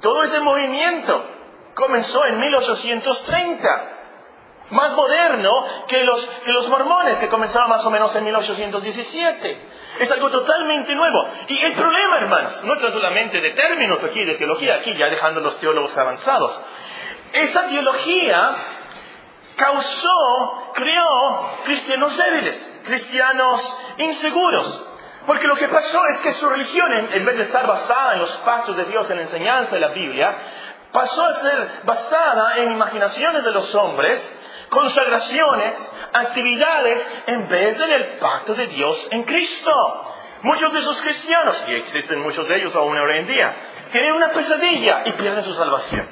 Todo 0.00 0.22
ese 0.22 0.40
movimiento 0.40 1.26
comenzó 1.74 2.24
en 2.24 2.40
1830 2.40 3.97
más 4.70 4.94
moderno 4.94 5.64
que 5.86 6.04
los, 6.04 6.26
que 6.44 6.52
los 6.52 6.68
mormones, 6.68 7.18
que 7.18 7.28
comenzaron 7.28 7.70
más 7.70 7.84
o 7.84 7.90
menos 7.90 8.14
en 8.14 8.24
1817. 8.24 9.60
Es 10.00 10.10
algo 10.10 10.30
totalmente 10.30 10.94
nuevo. 10.94 11.26
Y 11.48 11.58
el 11.58 11.72
problema, 11.72 12.18
hermanos, 12.18 12.62
no 12.64 12.74
es 12.74 12.80
solamente 12.80 13.40
de 13.40 13.52
términos 13.52 14.02
aquí, 14.04 14.24
de 14.24 14.34
teología, 14.34 14.76
aquí 14.76 14.94
ya 14.96 15.08
dejando 15.08 15.40
los 15.40 15.58
teólogos 15.58 15.96
avanzados. 15.96 16.62
Esa 17.32 17.66
teología 17.66 18.54
causó, 19.56 20.72
creó 20.74 21.60
cristianos 21.64 22.16
débiles, 22.16 22.80
cristianos 22.86 23.78
inseguros. 23.98 24.84
Porque 25.26 25.46
lo 25.46 25.56
que 25.56 25.68
pasó 25.68 26.06
es 26.06 26.20
que 26.22 26.32
su 26.32 26.48
religión, 26.48 26.90
en, 26.90 27.24
vez 27.26 27.36
de 27.36 27.42
estar 27.42 27.66
basada 27.66 28.14
en 28.14 28.20
los 28.20 28.30
pactos 28.38 28.76
de 28.76 28.86
Dios, 28.86 29.10
en 29.10 29.16
la 29.16 29.22
enseñanza 29.24 29.72
de 29.72 29.80
la 29.80 29.88
Biblia, 29.88 30.34
pasó 30.90 31.22
a 31.22 31.34
ser 31.34 31.68
basada 31.84 32.56
en 32.56 32.72
imaginaciones 32.72 33.44
de 33.44 33.50
los 33.50 33.74
hombres, 33.74 34.34
consagraciones, 34.68 35.92
actividades, 36.12 37.08
en 37.26 37.48
vez 37.48 37.78
de 37.78 37.84
en 37.84 37.92
el 37.92 38.04
pacto 38.18 38.54
de 38.54 38.66
Dios 38.66 39.08
en 39.10 39.22
Cristo. 39.24 39.72
Muchos 40.42 40.72
de 40.72 40.78
esos 40.78 41.00
cristianos, 41.00 41.64
y 41.66 41.74
existen 41.74 42.20
muchos 42.20 42.48
de 42.48 42.56
ellos 42.56 42.74
aún 42.76 42.96
hoy 42.96 43.18
en 43.18 43.26
día, 43.26 43.56
tienen 43.90 44.12
una 44.12 44.30
pesadilla 44.30 45.02
y 45.04 45.12
pierden 45.12 45.44
su 45.44 45.54
salvación. 45.54 46.06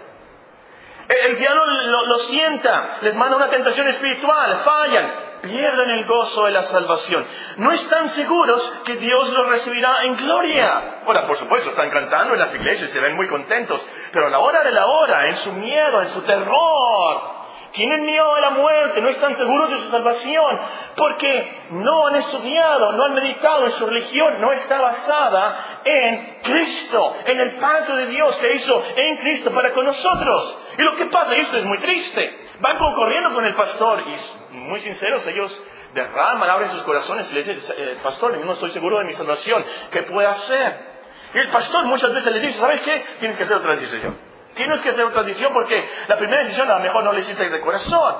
El 1.09 1.37
diablo 1.39 1.65
los 2.07 2.29
tienta, 2.29 2.99
les 3.03 3.15
manda 3.15 3.37
una 3.37 3.49
tentación 3.49 3.87
espiritual, 3.87 4.57
fallan, 4.65 5.27
pierden 5.43 5.91
el 5.91 6.05
gozo 6.05 6.47
de 6.47 6.51
la 6.51 6.63
salvación. 6.63 7.25
No 7.59 7.71
están 7.71 8.09
seguros 8.09 8.73
que 8.85 8.97
Dios 8.97 9.31
los 9.31 9.47
recibirá 9.47 10.03
en 10.03 10.17
gloria. 10.17 10.99
Ahora, 11.07 11.27
por 11.27 11.37
supuesto, 11.37 11.71
están 11.71 11.91
cantando 11.91 12.35
en 12.35 12.41
las 12.41 12.53
iglesias, 12.53 12.91
se 12.91 12.99
ven 12.99 13.15
muy 13.15 13.29
contentos, 13.29 13.87
pero 14.13 14.27
a 14.27 14.31
la 14.31 14.41
hora 14.41 14.65
de 14.65 14.73
la 14.73 14.87
hora, 14.87 15.29
en 15.29 15.37
su 15.37 15.53
miedo, 15.53 16.03
en 16.03 16.09
su 16.09 16.23
terror, 16.23 17.36
tienen 17.77 18.07
miedo 18.07 18.35
de 18.35 18.41
la 18.41 18.51
muerte, 18.51 19.03
no 19.03 19.09
están 19.11 19.37
seguros 19.37 19.71
de 19.71 19.77
su 19.77 19.91
salvación, 19.91 20.59
porque 20.97 21.67
no 21.71 22.07
han 22.07 22.17
estudiado, 22.17 22.93
no 22.93 23.05
han 23.05 23.15
meditado 23.15 23.67
en 23.67 23.73
su 23.73 23.87
religión, 23.87 24.41
no 24.41 24.51
está 24.51 24.81
basada 24.81 25.83
en 25.85 26.39
Cristo, 26.43 27.15
en 27.27 27.39
el 27.39 27.57
pacto 27.57 27.95
de 27.95 28.07
Dios 28.07 28.35
que 28.39 28.55
hizo 28.55 28.83
en 28.97 29.19
Cristo 29.19 29.51
para 29.53 29.73
con 29.73 29.85
nosotros. 29.85 30.59
Y 30.79 30.83
lo 30.83 30.97
que 30.97 31.05
pasa, 31.07 31.37
esto 31.37 31.59
es 31.59 31.65
muy 31.65 31.79
triste, 31.79 32.47
van 32.61 32.79
concorriendo 32.79 33.35
con 33.35 33.45
el 33.45 33.55
pastor 33.55 34.05
y 34.09 34.55
muy 34.57 34.81
sinceros, 34.81 35.27
ellos 35.27 35.63
derraman, 35.93 36.49
abren 36.49 36.71
sus 36.71 36.83
corazones 36.83 37.31
y 37.31 37.35
le 37.35 37.43
dicen, 37.43 37.75
eh, 37.77 37.97
pastor, 38.03 38.39
no 38.39 38.53
estoy 38.55 38.71
seguro 38.71 38.99
de 39.01 39.05
mi 39.05 39.13
salvación, 39.13 39.63
¿qué 39.91 40.03
puedo 40.03 40.29
hacer? 40.29 40.97
Y 41.35 41.39
el 41.39 41.51
pastor 41.51 41.85
muchas 41.85 42.15
veces 42.15 42.33
le 42.33 42.41
dice, 42.41 42.59
¿sabes 42.59 42.81
qué? 42.81 43.05
Tienes 43.19 43.37
que 43.37 43.43
hacer 43.43 43.57
otra 43.57 43.77
decisión. 43.77 44.26
Tienes 44.57 44.81
que 44.81 44.89
hacer 44.89 45.05
otra 45.05 45.23
decisión 45.23 45.53
porque 45.53 45.87
la 46.09 46.17
primera 46.17 46.43
decisión 46.43 46.69
a 46.71 46.79
lo 46.79 46.81
mejor 46.81 47.05
no 47.05 47.13
le 47.13 47.21
hiciste 47.21 47.49
de 47.49 47.61
corazón. 47.61 48.17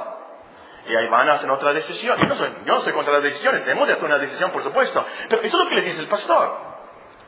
Y 0.87 0.95
ahí 0.95 1.09
van 1.09 1.29
a 1.29 1.33
hacer 1.33 1.51
otra 1.51 1.73
decisión. 1.73 2.17
Yo 2.19 2.29
no 2.29 2.37
soy, 2.37 2.51
yo 2.65 2.75
no 2.75 2.81
soy 2.81 2.93
contra 2.93 3.15
las 3.15 3.23
decisiones, 3.23 3.65
tenemos 3.65 3.89
de 3.89 3.95
hacer 3.95 4.05
una 4.05 4.19
decisión, 4.19 4.51
por 4.51 4.63
supuesto. 4.63 5.05
Pero 5.29 5.43
eso 5.43 5.59
es 5.59 5.65
lo 5.65 5.69
que 5.69 5.77
le 5.77 5.83
dice 5.83 6.01
el 6.01 6.09
pastor. 6.09 6.77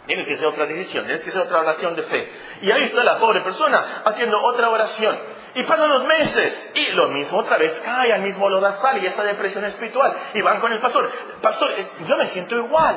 Tienes 0.06 0.26
que 0.26 0.34
hacer 0.34 0.46
otra 0.46 0.66
decisión, 0.66 1.04
tienes 1.04 1.22
que 1.22 1.30
hacer 1.30 1.42
otra 1.42 1.60
oración 1.60 1.96
de 1.96 2.02
fe. 2.02 2.32
Y 2.62 2.70
ahí 2.70 2.84
está 2.84 3.02
la 3.02 3.18
pobre 3.18 3.40
persona 3.40 4.02
haciendo 4.04 4.40
otra 4.42 4.68
oración. 4.68 5.18
Y 5.54 5.64
pasan 5.64 5.88
los 5.88 6.04
meses 6.04 6.70
y 6.74 6.92
lo 6.92 7.08
mismo 7.08 7.38
otra 7.38 7.58
vez 7.58 7.80
cae 7.84 8.12
al 8.12 8.20
mismo 8.20 8.48
lodazal 8.48 9.02
y 9.02 9.06
esta 9.06 9.24
depresión 9.24 9.64
espiritual. 9.64 10.14
Y 10.34 10.42
van 10.42 10.60
con 10.60 10.72
el 10.72 10.80
pastor. 10.80 11.10
Pastor, 11.42 11.74
yo 12.06 12.16
me 12.16 12.26
siento 12.26 12.56
igual. 12.56 12.96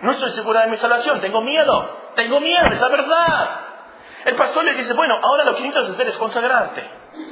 No 0.00 0.10
estoy 0.10 0.30
segura 0.32 0.62
de 0.62 0.68
mi 0.68 0.76
salvación, 0.76 1.20
tengo 1.20 1.40
miedo. 1.42 2.10
Tengo 2.14 2.40
miedo, 2.40 2.66
es 2.72 2.80
la 2.80 2.88
verdad. 2.88 3.63
El 4.24 4.36
pastor 4.36 4.64
les 4.64 4.76
dice, 4.76 4.94
bueno, 4.94 5.18
ahora 5.22 5.44
lo 5.44 5.54
que 5.54 5.62
necesitas 5.62 5.90
hacer 5.90 6.08
es 6.08 6.16
consagrarte. 6.16 6.82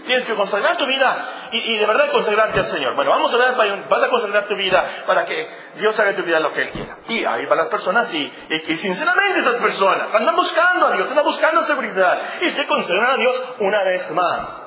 Tienes 0.07 0.25
que 0.25 0.35
consagrar 0.35 0.77
tu 0.77 0.87
vida 0.87 1.49
y, 1.53 1.79
de 1.79 1.87
verdad 1.87 2.11
consagrarte 2.11 2.59
al 2.59 2.65
Señor. 2.65 2.95
Bueno, 2.95 3.11
vamos 3.11 3.33
a 3.33 3.37
ver, 3.37 3.87
vas 3.89 4.03
a 4.03 4.09
consagrar 4.09 4.45
tu 4.45 4.55
vida 4.55 4.85
para 5.07 5.25
que 5.25 5.49
Dios 5.77 5.99
haga 5.99 6.15
tu 6.15 6.23
vida 6.23 6.39
lo 6.39 6.53
que 6.53 6.63
Él 6.63 6.71
quiera. 6.71 6.99
Y 7.09 7.25
ahí 7.25 7.47
van 7.47 7.59
las 7.59 7.69
personas 7.69 8.13
y, 8.15 8.33
y, 8.51 8.77
sinceramente 8.77 9.41
esas 9.41 9.57
personas 9.57 10.15
andan 10.15 10.37
buscando 10.37 10.87
a 10.87 10.93
Dios, 10.93 11.09
andan 11.09 11.25
buscando 11.25 11.63
seguridad 11.63 12.21
y 12.43 12.51
se 12.51 12.67
consagran 12.67 13.13
a 13.13 13.17
Dios 13.17 13.55
una 13.61 13.83
vez 13.85 14.11
más. 14.11 14.63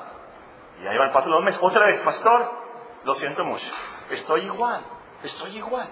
Y 0.82 0.86
ahí 0.86 0.98
van 0.98 1.12
pasando 1.12 1.36
los 1.36 1.44
meses, 1.44 1.60
otra 1.62 1.86
vez, 1.86 2.00
pastor, 2.00 2.50
lo 3.04 3.14
siento 3.14 3.44
mucho, 3.44 3.72
estoy 4.10 4.42
igual, 4.42 4.80
estoy 5.22 5.56
igual. 5.56 5.88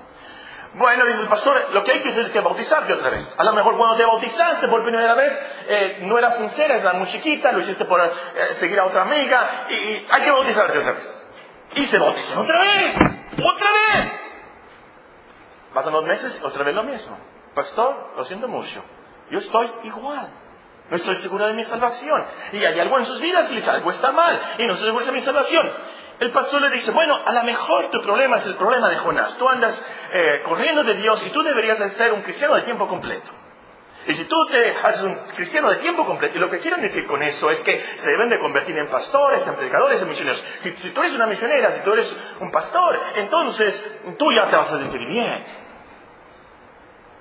Bueno, 0.75 1.07
dice 1.07 1.23
el 1.23 1.29
pastor, 1.29 1.71
lo 1.73 1.85
que 1.85 1.93
hay 1.93 2.03
que 2.03 2.09
hacer 2.09 2.23
es 2.23 2.31
que 2.31 2.41
bautizarte 2.41 2.93
otra 2.93 3.11
vez. 3.11 3.35
A 3.39 3.45
lo 3.45 3.53
mejor 3.53 3.77
cuando 3.77 3.97
te 3.97 4.05
bautizaste 4.05 4.67
por 4.67 4.83
primera 4.83 5.15
vez, 5.15 5.33
eh, 5.69 5.99
no 6.03 6.19
eras 6.19 6.37
sincera, 6.37 6.77
eras 6.77 6.95
muy 6.95 7.07
chiquita, 7.07 7.53
lo 7.53 7.61
hiciste 7.61 7.85
por 7.85 8.01
eh, 8.05 8.11
seguir 8.55 8.81
a 8.81 8.87
otra 8.87 9.03
amiga, 9.03 9.67
y, 9.71 10.07
hay 10.11 10.23
que 10.23 10.31
bautizarte 10.33 10.79
otra 10.79 10.93
vez. 10.93 11.31
Y 11.77 11.83
se 11.83 11.99
bautizan 11.99 12.39
otra 12.39 12.61
vez, 12.61 12.97
otra 12.97 13.69
vez. 13.73 14.21
Pasan 15.73 15.93
dos 15.93 16.05
meses, 16.05 16.43
otra 16.43 16.65
vez 16.65 16.75
lo 16.75 16.83
mismo. 16.83 17.19
Pastor, 17.55 18.15
lo 18.17 18.25
siento 18.25 18.49
mucho, 18.49 18.83
yo 19.31 19.39
estoy 19.39 19.71
igual. 19.85 20.29
No 20.91 20.97
estoy 20.97 21.15
segura 21.17 21.47
de 21.47 21.55
mi 21.55 21.65
salvación. 21.65 22.25
Y 22.53 22.65
hay 22.65 22.79
algo 22.79 22.99
en 22.99 23.07
sus 23.07 23.21
vidas 23.21 23.49
que 23.49 23.55
les 23.55 23.67
algo 23.67 23.91
está 23.91 24.13
mal. 24.13 24.39
Y 24.59 24.67
no 24.67 24.75
estoy 24.75 24.89
segura 24.89 25.07
de 25.07 25.13
mi 25.13 25.21
salvación. 25.23 25.71
El 26.21 26.31
pastor 26.31 26.63
le 26.63 26.71
dice, 26.71 26.91
bueno, 26.93 27.19
a 27.25 27.33
lo 27.33 27.43
mejor 27.43 27.91
tu 27.91 28.01
problema 28.01 28.39
es 28.39 28.47
el 28.47 28.55
problema 28.55 28.89
de 28.89 28.97
Jonás. 28.97 29.37
Tú 29.37 29.49
andas 29.49 29.85
eh, 30.13 30.43
corriendo 30.45 30.85
de 30.85 30.95
Dios 30.95 31.25
y 31.27 31.31
tú 31.31 31.43
deberías 31.43 31.79
de 31.79 31.91
ser 31.91 32.13
un 32.13 32.23
cristiano 32.23 32.55
de 32.55 32.63
tiempo 32.63 32.87
completo. 32.87 33.31
Y 34.07 34.13
si 34.13 34.25
tú 34.27 34.37
te 34.51 34.71
haces 34.83 35.03
un 35.03 35.15
cristiano 35.35 35.71
de 35.71 35.77
tiempo 35.77 36.05
completo, 36.05 36.37
y 36.37 36.41
lo 36.41 36.51
que 36.51 36.59
quieren 36.59 36.83
decir 36.83 37.07
con 37.07 37.23
eso 37.23 37.51
es 37.51 37.63
que 37.65 37.81
se 37.83 38.11
deben 38.11 38.29
de 38.29 38.39
convertir 38.39 38.77
en 38.77 38.89
pastores, 38.89 39.47
en 39.47 39.55
predicadores, 39.57 40.01
en 40.03 40.09
misioneros. 40.09 40.45
Si, 40.63 40.73
si 40.73 40.91
tú 40.91 41.01
eres 41.01 41.15
una 41.15 41.27
misionera, 41.27 41.73
si 41.73 41.81
tú 41.81 41.93
eres 41.93 42.15
un 42.41 42.51
pastor, 42.51 43.01
entonces 43.17 43.83
tú 44.19 44.31
ya 44.33 44.47
te 44.49 44.57
vas 44.57 44.73
a 44.73 44.79
sentir 44.79 45.07
bien. 45.07 45.64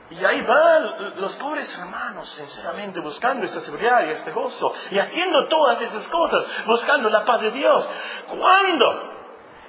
Y 0.09 0.23
ahí 0.25 0.41
van 0.41 1.21
los 1.21 1.33
pobres 1.37 1.75
hermanos, 1.77 2.29
sinceramente, 2.29 2.99
buscando 2.99 3.45
esta 3.45 3.61
seguridad 3.61 4.05
y 4.05 4.09
este 4.09 4.31
gozo, 4.31 4.73
y 4.91 4.99
haciendo 4.99 5.47
todas 5.47 5.81
esas 5.81 6.07
cosas, 6.09 6.45
buscando 6.65 7.09
la 7.09 7.25
paz 7.25 7.41
de 7.41 7.51
Dios. 7.51 7.89
¿Cuándo? 8.27 9.11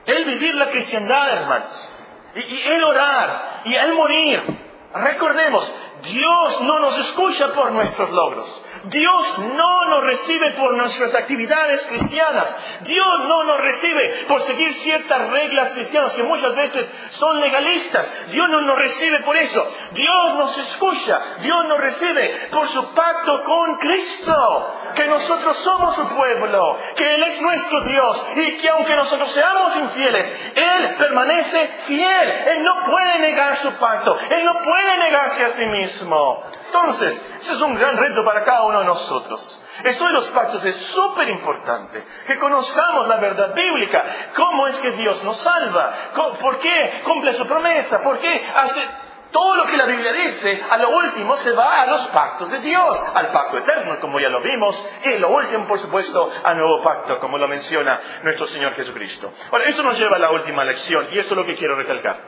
El 0.05 0.25
vivir 0.25 0.55
la 0.57 0.69
cristiandad, 0.71 1.31
hermanos, 1.31 1.91
y, 2.35 2.41
y 2.41 2.63
el 2.63 2.85
orar, 2.85 3.63
y 3.65 3.75
el 3.75 3.95
morir. 3.95 4.61
Recordemos, 4.93 5.75
Dios 6.05 6.61
no 6.63 6.81
nos 6.81 6.99
escucha 6.99 7.49
por 7.53 7.73
nuestros 7.73 8.11
logros. 8.11 8.63
Dios 8.85 9.39
no 9.39 9.85
nos 9.87 10.05
recibe 10.05 10.53
por 10.53 10.75
nuestras 10.75 11.15
actividades 11.15 11.87
cristianas. 11.87 12.57
Dios 12.81 13.19
no 13.27 13.45
nos 13.45 13.61
recibe 13.61 14.25
por 14.29 14.43
seguir 14.43 14.75
ciertas 14.75 15.31
reglas 15.31 15.73
cristianas 15.73 16.13
que 16.13 16.23
muchas 16.23 16.55
veces 16.55 16.93
son 17.11 17.41
legalistas. 17.41 18.29
Dios 18.29 18.49
no 18.51 18.61
nos 18.61 18.79
recibe 18.79 19.21
por 19.21 19.37
eso. 19.37 19.67
Dios 19.93 20.35
nos 20.37 20.59
escucha. 20.59 21.21
Dios 21.41 21.67
nos 21.67 21.81
recibe 21.81 22.49
por 22.51 22.67
su 22.69 22.93
pacto 22.93 23.43
con 23.45 23.77
Cristo. 23.77 24.73
Que 24.95 25.07
nosotros 25.07 25.57
somos 25.59 25.97
su 25.97 26.07
pueblo. 26.09 26.79
Que 26.97 27.15
Él 27.15 27.23
es 27.23 27.41
nuestro 27.41 27.81
Dios. 27.81 28.27
Y 28.37 28.57
que 28.59 28.69
aunque 28.69 28.95
nosotros 28.95 29.31
seamos 29.31 29.77
infieles, 29.77 30.53
Él 30.55 30.95
permanece 30.99 31.69
fiel. 31.87 32.31
Él 32.47 32.63
no 32.63 32.85
puede 32.85 33.19
negar 33.21 33.57
su 33.57 33.73
pacto. 33.75 34.19
Él 34.29 34.45
no 34.45 34.59
puede 34.59 34.99
negarse 34.99 35.45
a 35.45 35.49
sí 35.49 35.65
mismo. 35.67 35.94
Entonces, 36.03 37.39
ese 37.41 37.53
es 37.55 37.61
un 37.61 37.75
gran 37.75 37.97
reto 37.97 38.25
para 38.25 38.43
cada 38.43 38.65
uno 38.65 38.81
de 38.81 38.87
nosotros. 38.87 39.61
Esto 39.83 40.07
de 40.07 40.13
los 40.13 40.29
pactos 40.29 40.65
es 40.65 40.77
súper 40.77 41.29
importante, 41.29 42.05
que 42.27 42.39
conozcamos 42.39 43.09
la 43.09 43.17
verdad 43.17 43.55
bíblica, 43.55 44.05
cómo 44.35 44.67
es 44.67 44.79
que 44.81 44.93
Dios 44.93 45.23
nos 45.25 45.37
salva, 45.37 45.93
por 46.41 46.59
qué 46.59 47.03
cumple 47.05 47.33
su 47.33 47.47
promesa, 47.47 48.03
por 48.03 48.19
qué 48.19 48.45
hace 48.55 48.87
todo 49.35 49.57
lo 49.57 49.65
que 49.65 49.77
la 49.77 49.87
Biblia 49.87 50.13
dice, 50.13 50.63
a 50.71 50.77
lo 50.77 50.91
último 50.91 51.35
se 51.37 51.51
va 51.51 51.83
a 51.83 51.87
los 51.87 52.07
pactos 52.09 52.53
de 52.53 52.61
Dios, 52.61 53.03
al 53.15 53.33
pacto 53.33 53.59
eterno, 53.59 53.99
como 53.99 54.21
ya 54.21 54.29
lo 54.29 54.41
vimos, 54.41 54.87
y 55.03 55.19
lo 55.19 55.31
último, 55.31 55.67
por 55.67 55.81
supuesto, 55.81 56.31
al 56.45 56.57
nuevo 56.57 56.81
pacto, 56.83 57.19
como 57.19 57.37
lo 57.37 57.49
menciona 57.49 58.01
nuestro 58.23 58.47
Señor 58.47 58.75
Jesucristo. 58.75 59.33
Ahora, 59.51 59.65
esto 59.65 59.83
nos 59.83 59.99
lleva 59.99 60.17
a 60.17 60.21
la 60.21 60.31
última 60.31 60.65
lección, 60.65 61.09
y 61.11 61.19
esto 61.19 61.35
es 61.35 61.39
lo 61.39 61.45
que 61.45 61.57
quiero 61.57 61.75
recalcar. 61.75 62.21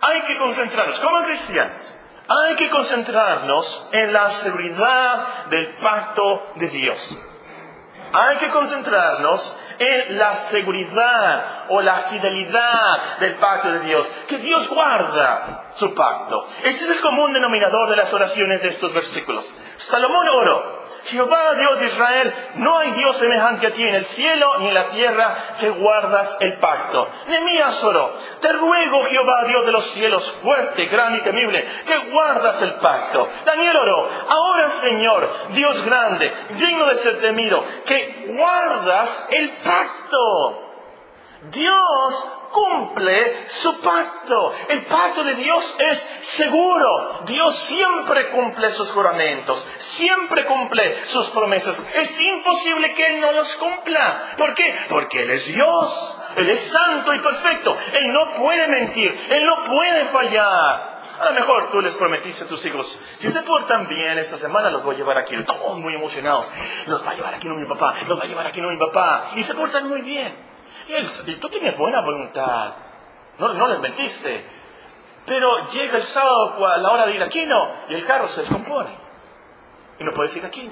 Hay 0.00 0.20
que 0.22 0.36
concentrarnos, 0.36 1.00
como 1.00 1.24
cristianos, 1.24 1.97
hay 2.28 2.56
que 2.56 2.68
concentrarnos 2.68 3.88
en 3.92 4.12
la 4.12 4.30
seguridad 4.30 5.46
del 5.46 5.76
pacto 5.76 6.52
de 6.56 6.68
Dios. 6.68 7.18
Hay 8.12 8.36
que 8.36 8.48
concentrarnos 8.48 9.56
en 9.78 10.18
la 10.18 10.32
seguridad 10.34 11.66
o 11.68 11.80
la 11.80 11.94
fidelidad 12.04 13.18
del 13.20 13.36
pacto 13.36 13.72
de 13.72 13.80
Dios, 13.80 14.06
que 14.26 14.38
Dios 14.38 14.68
guarda 14.68 15.72
su 15.76 15.94
pacto. 15.94 16.46
Este 16.64 16.84
es 16.84 16.90
el 16.90 17.00
común 17.00 17.32
denominador 17.32 17.90
de 17.90 17.96
las 17.96 18.12
oraciones 18.12 18.62
de 18.62 18.68
estos 18.68 18.92
versículos. 18.92 19.46
Salomón 19.76 20.28
oró, 20.28 20.77
Jehová 21.04 21.54
Dios 21.54 21.80
de 21.80 21.86
Israel, 21.86 22.34
no 22.56 22.78
hay 22.78 22.92
Dios 22.92 23.16
semejante 23.16 23.66
a 23.66 23.70
ti 23.70 23.82
en 23.82 23.94
el 23.94 24.04
cielo 24.04 24.58
ni 24.58 24.68
en 24.68 24.74
la 24.74 24.90
tierra 24.90 25.36
que 25.58 25.70
guardas 25.70 26.36
el 26.40 26.54
pacto. 26.54 27.08
Nemías 27.28 27.82
oró, 27.84 28.14
te 28.40 28.52
ruego 28.52 29.04
Jehová 29.04 29.44
Dios 29.46 29.66
de 29.66 29.72
los 29.72 29.84
cielos, 29.92 30.38
fuerte, 30.42 30.86
grande 30.86 31.18
y 31.18 31.22
temible, 31.22 31.64
que 31.86 31.98
guardas 32.10 32.60
el 32.62 32.74
pacto. 32.74 33.28
Daniel 33.44 33.76
oró, 33.76 34.08
ahora 34.28 34.68
Señor, 34.68 35.30
Dios 35.50 35.84
grande, 35.84 36.32
digno 36.56 36.86
de 36.86 36.96
ser 36.96 37.20
temido, 37.20 37.64
que 37.86 38.34
guardas 38.36 39.26
el 39.30 39.50
pacto. 39.64 40.67
Dios 41.42 42.28
cumple 42.52 43.48
su 43.48 43.80
pacto. 43.80 44.52
El 44.68 44.86
pacto 44.86 45.22
de 45.22 45.34
Dios 45.34 45.76
es 45.78 45.98
seguro. 46.22 47.20
Dios 47.26 47.54
siempre 47.54 48.30
cumple 48.30 48.70
sus 48.70 48.90
juramentos, 48.90 49.64
siempre 49.78 50.44
cumple 50.46 50.94
sus 51.06 51.28
promesas. 51.30 51.80
Es 51.94 52.20
imposible 52.20 52.94
que 52.94 53.06
Él 53.06 53.20
no 53.20 53.32
los 53.32 53.54
cumpla. 53.56 54.34
¿Por 54.36 54.54
qué? 54.54 54.74
Porque 54.88 55.22
Él 55.22 55.30
es 55.30 55.46
Dios. 55.46 56.16
Él 56.36 56.50
es 56.50 56.60
santo 56.70 57.14
y 57.14 57.20
perfecto. 57.20 57.76
Él 57.92 58.12
no 58.12 58.34
puede 58.34 58.66
mentir. 58.66 59.16
Él 59.30 59.46
no 59.46 59.64
puede 59.64 60.04
fallar. 60.06 60.98
A 61.20 61.24
lo 61.24 61.32
mejor 61.32 61.70
tú 61.70 61.80
les 61.80 61.96
prometiste 61.96 62.44
a 62.44 62.46
tus 62.46 62.64
hijos, 62.64 63.00
si 63.18 63.30
se 63.32 63.42
portan 63.42 63.88
bien 63.88 64.18
esta 64.18 64.36
semana, 64.36 64.70
los 64.70 64.84
voy 64.84 64.94
a 64.94 64.98
llevar 64.98 65.18
aquí, 65.18 65.36
todos 65.42 65.76
muy 65.78 65.94
emocionados. 65.94 66.48
Los 66.86 67.04
va 67.04 67.10
a 67.10 67.14
llevar 67.14 67.34
aquí 67.34 67.48
no 67.48 67.56
mi 67.56 67.64
papá, 67.64 67.94
los 68.06 68.16
va 68.16 68.22
a 68.22 68.26
llevar 68.26 68.46
aquí 68.46 68.60
no 68.60 68.68
mi 68.68 68.76
papá. 68.76 69.30
Y 69.34 69.42
se 69.42 69.52
portan 69.54 69.88
muy 69.88 70.02
bien. 70.02 70.47
Y, 70.88 71.34
tú 71.36 71.48
tienes 71.48 71.76
buena 71.76 72.00
voluntad, 72.02 72.72
no, 73.38 73.54
no 73.54 73.68
les 73.68 73.80
mentiste. 73.80 74.44
Pero 75.26 75.70
llega 75.70 75.98
el 75.98 76.04
sábado 76.04 76.66
a 76.66 76.78
la 76.78 76.90
hora 76.90 77.06
de 77.06 77.14
ir 77.14 77.22
aquí, 77.22 77.44
no, 77.44 77.70
y 77.88 77.94
el 77.94 78.06
carro 78.06 78.28
se 78.28 78.40
descompone. 78.40 78.96
Y 79.98 80.04
no 80.04 80.12
puedes 80.12 80.34
ir 80.36 80.46
aquí. 80.46 80.70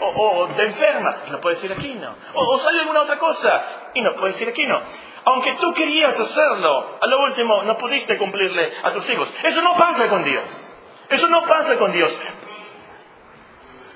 O, 0.00 0.40
o 0.40 0.48
te 0.54 0.64
enfermas 0.64 1.24
y 1.26 1.30
no 1.30 1.40
puedes 1.40 1.62
ir 1.64 1.72
aquí, 1.72 1.94
no. 1.94 2.14
O, 2.34 2.54
o 2.54 2.58
sale 2.58 2.80
alguna 2.80 3.02
otra 3.02 3.18
cosa 3.18 3.90
y 3.94 4.02
no 4.02 4.14
puedes 4.14 4.40
ir 4.40 4.48
aquí, 4.48 4.66
no. 4.66 4.80
Aunque 5.24 5.54
tú 5.54 5.72
querías 5.72 6.18
hacerlo, 6.18 6.98
a 7.00 7.06
lo 7.06 7.20
último 7.20 7.62
no 7.62 7.78
pudiste 7.78 8.18
cumplirle 8.18 8.72
a 8.82 8.92
tus 8.92 9.08
hijos. 9.08 9.28
Eso 9.44 9.62
no 9.62 9.74
pasa 9.74 10.08
con 10.08 10.24
Dios. 10.24 10.74
Eso 11.08 11.28
no 11.28 11.42
pasa 11.42 11.78
con 11.78 11.92
Dios. 11.92 12.16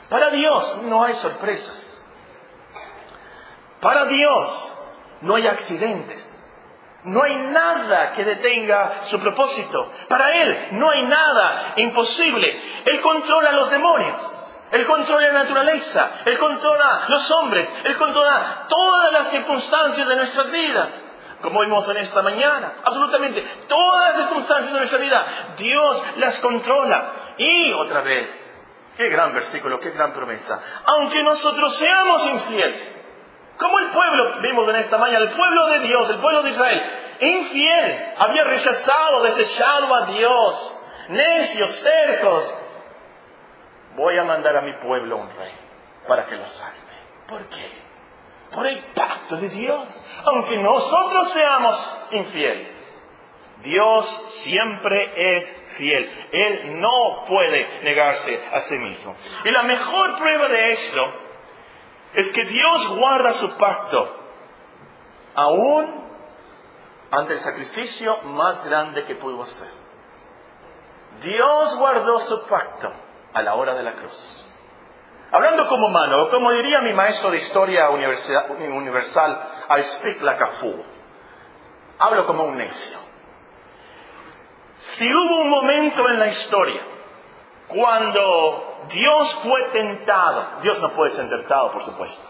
Para 0.09 0.31
Dios 0.31 0.83
no 0.85 1.03
hay 1.03 1.15
sorpresas. 1.15 2.07
Para 3.81 4.05
Dios 4.07 4.76
no 5.23 5.35
hay 5.35 5.47
accidentes. 5.47 6.33
No 7.05 7.23
hay 7.23 7.37
nada 7.37 8.11
que 8.13 8.25
detenga 8.25 9.05
su 9.05 9.21
propósito. 9.21 9.93
Para 10.09 10.35
Él 10.43 10.69
no 10.73 10.91
hay 10.91 11.03
nada 11.05 11.75
imposible. 11.77 12.61
Él 12.85 13.01
controla 13.01 13.53
los 13.53 13.71
demonios. 13.71 14.43
Él 14.73 14.85
controla 14.87 15.29
la 15.29 15.45
naturaleza. 15.45 16.23
Él 16.25 16.37
controla 16.39 17.05
los 17.09 17.31
hombres. 17.31 17.73
Él 17.85 17.97
controla 17.97 18.67
todas 18.69 19.13
las 19.13 19.31
circunstancias 19.31 20.09
de 20.09 20.17
nuestras 20.17 20.51
vidas. 20.51 21.05
Como 21.43 21.61
vimos 21.61 21.89
en 21.89 21.99
esta 21.99 22.23
mañana. 22.23 22.73
Absolutamente. 22.85 23.45
Todas 23.69 24.09
las 24.09 24.27
circunstancias 24.27 24.73
de 24.73 24.79
nuestra 24.79 24.99
vida. 24.99 25.55
Dios 25.57 26.17
las 26.17 26.41
controla. 26.41 27.13
Y 27.39 27.73
otra 27.73 28.01
vez. 28.01 28.53
Qué 28.97 29.09
gran 29.11 29.33
versículo, 29.35 29.79
qué 29.79 29.91
gran 29.91 30.13
promesa. 30.13 30.59
Aunque 30.87 31.23
nosotros 31.23 31.77
seamos 31.77 32.27
infieles. 32.27 33.06
Como 33.59 33.79
el 33.79 33.87
pueblo, 33.87 34.41
vimos 34.43 34.69
en 34.69 34.77
esta 34.77 34.99
mañana, 34.99 35.25
el 35.25 35.35
pueblo 35.35 35.67
de 35.69 35.79
Dios, 35.81 36.11
el 36.11 36.19
pueblo 36.19 36.43
de 36.43 36.51
Israel, 36.51 36.83
infiel, 37.21 38.15
había 38.19 38.45
rechazado, 38.45 39.23
desechado 39.23 39.95
a 39.95 40.07
Dios, 40.07 40.79
necios, 41.09 41.83
tercos. 41.83 42.55
Voy 43.97 44.19
a 44.19 44.25
mandar 44.25 44.57
a 44.59 44.61
mi 44.61 44.75
pueblo 44.75 45.17
un 45.17 45.31
rey 45.37 45.55
para 46.07 46.27
que 46.27 46.37
lo 46.37 46.47
salve. 46.47 46.81
¿Por 47.29 47.47
qué? 47.49 47.87
Por 48.53 48.67
el 48.67 48.79
pacto 48.95 49.37
de 49.37 49.49
Dios. 49.49 50.05
Aunque 50.25 50.59
nosotros 50.59 51.33
seamos 51.33 52.09
infieles, 52.11 52.69
Dios 53.63 54.23
siempre 54.29 55.39
es 55.39 55.63
fiel. 55.79 56.29
Él 56.31 56.81
no 56.81 57.25
puede 57.27 57.81
negarse 57.85 58.39
a 58.53 58.61
sí 58.61 58.75
mismo. 58.77 59.17
Y 59.45 59.51
la 59.51 59.63
mejor 59.63 60.17
prueba 60.19 60.49
de 60.49 60.73
esto 60.73 61.26
es 62.17 62.33
que 62.33 62.45
Dios 62.47 62.97
guarda 62.97 63.35
su 63.35 63.57
pacto 63.59 64.09
aún 65.35 66.03
ante 67.11 67.35
el 67.35 67.39
sacrificio 67.41 68.23
más 68.23 68.65
grande 68.65 69.05
que 69.05 69.17
pudo 69.17 69.43
hacer. 69.43 69.69
Dios 71.21 71.77
guardó 71.77 72.19
su 72.21 72.47
pacto 72.47 72.91
a 73.35 73.43
la 73.43 73.55
hora 73.55 73.75
de 73.75 73.83
la 73.83 73.93
cruz. 73.93 74.47
Hablando 75.31 75.69
como 75.69 75.89
humano, 75.89 76.31
como 76.31 76.53
diría 76.53 76.81
mi 76.81 76.95
maestro 76.95 77.31
de 77.31 77.37
historia 77.37 77.91
universal, 77.91 79.39
I 79.69 79.83
speak 79.83 80.23
like 80.23 80.43
a 80.43 80.47
fool. 80.59 80.85
Hablo 81.99 82.25
como 82.25 82.45
un 82.45 82.57
necio. 82.57 82.99
Si 84.79 85.07
hubo 85.07 85.43
un 85.43 85.51
momento 85.51 86.09
en 86.09 86.19
la 86.19 86.29
historia 86.29 86.81
cuando 87.69 88.66
Dios 88.89 89.39
fue 89.43 89.63
tentado. 89.73 90.61
Dios 90.63 90.79
no 90.81 90.91
puede 90.91 91.13
ser 91.13 91.29
tentado, 91.29 91.71
por 91.71 91.83
supuesto. 91.83 92.23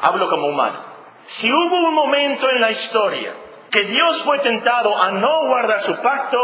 Hablo 0.00 0.28
como 0.28 0.48
humano. 0.48 0.78
Si 1.26 1.52
hubo 1.52 1.88
un 1.88 1.94
momento 1.94 2.48
en 2.50 2.60
la 2.60 2.70
historia 2.70 3.34
que 3.70 3.84
Dios 3.84 4.22
fue 4.24 4.38
tentado 4.40 4.96
a 4.96 5.12
no 5.12 5.46
guardar 5.46 5.80
su 5.80 5.96
pacto, 6.00 6.38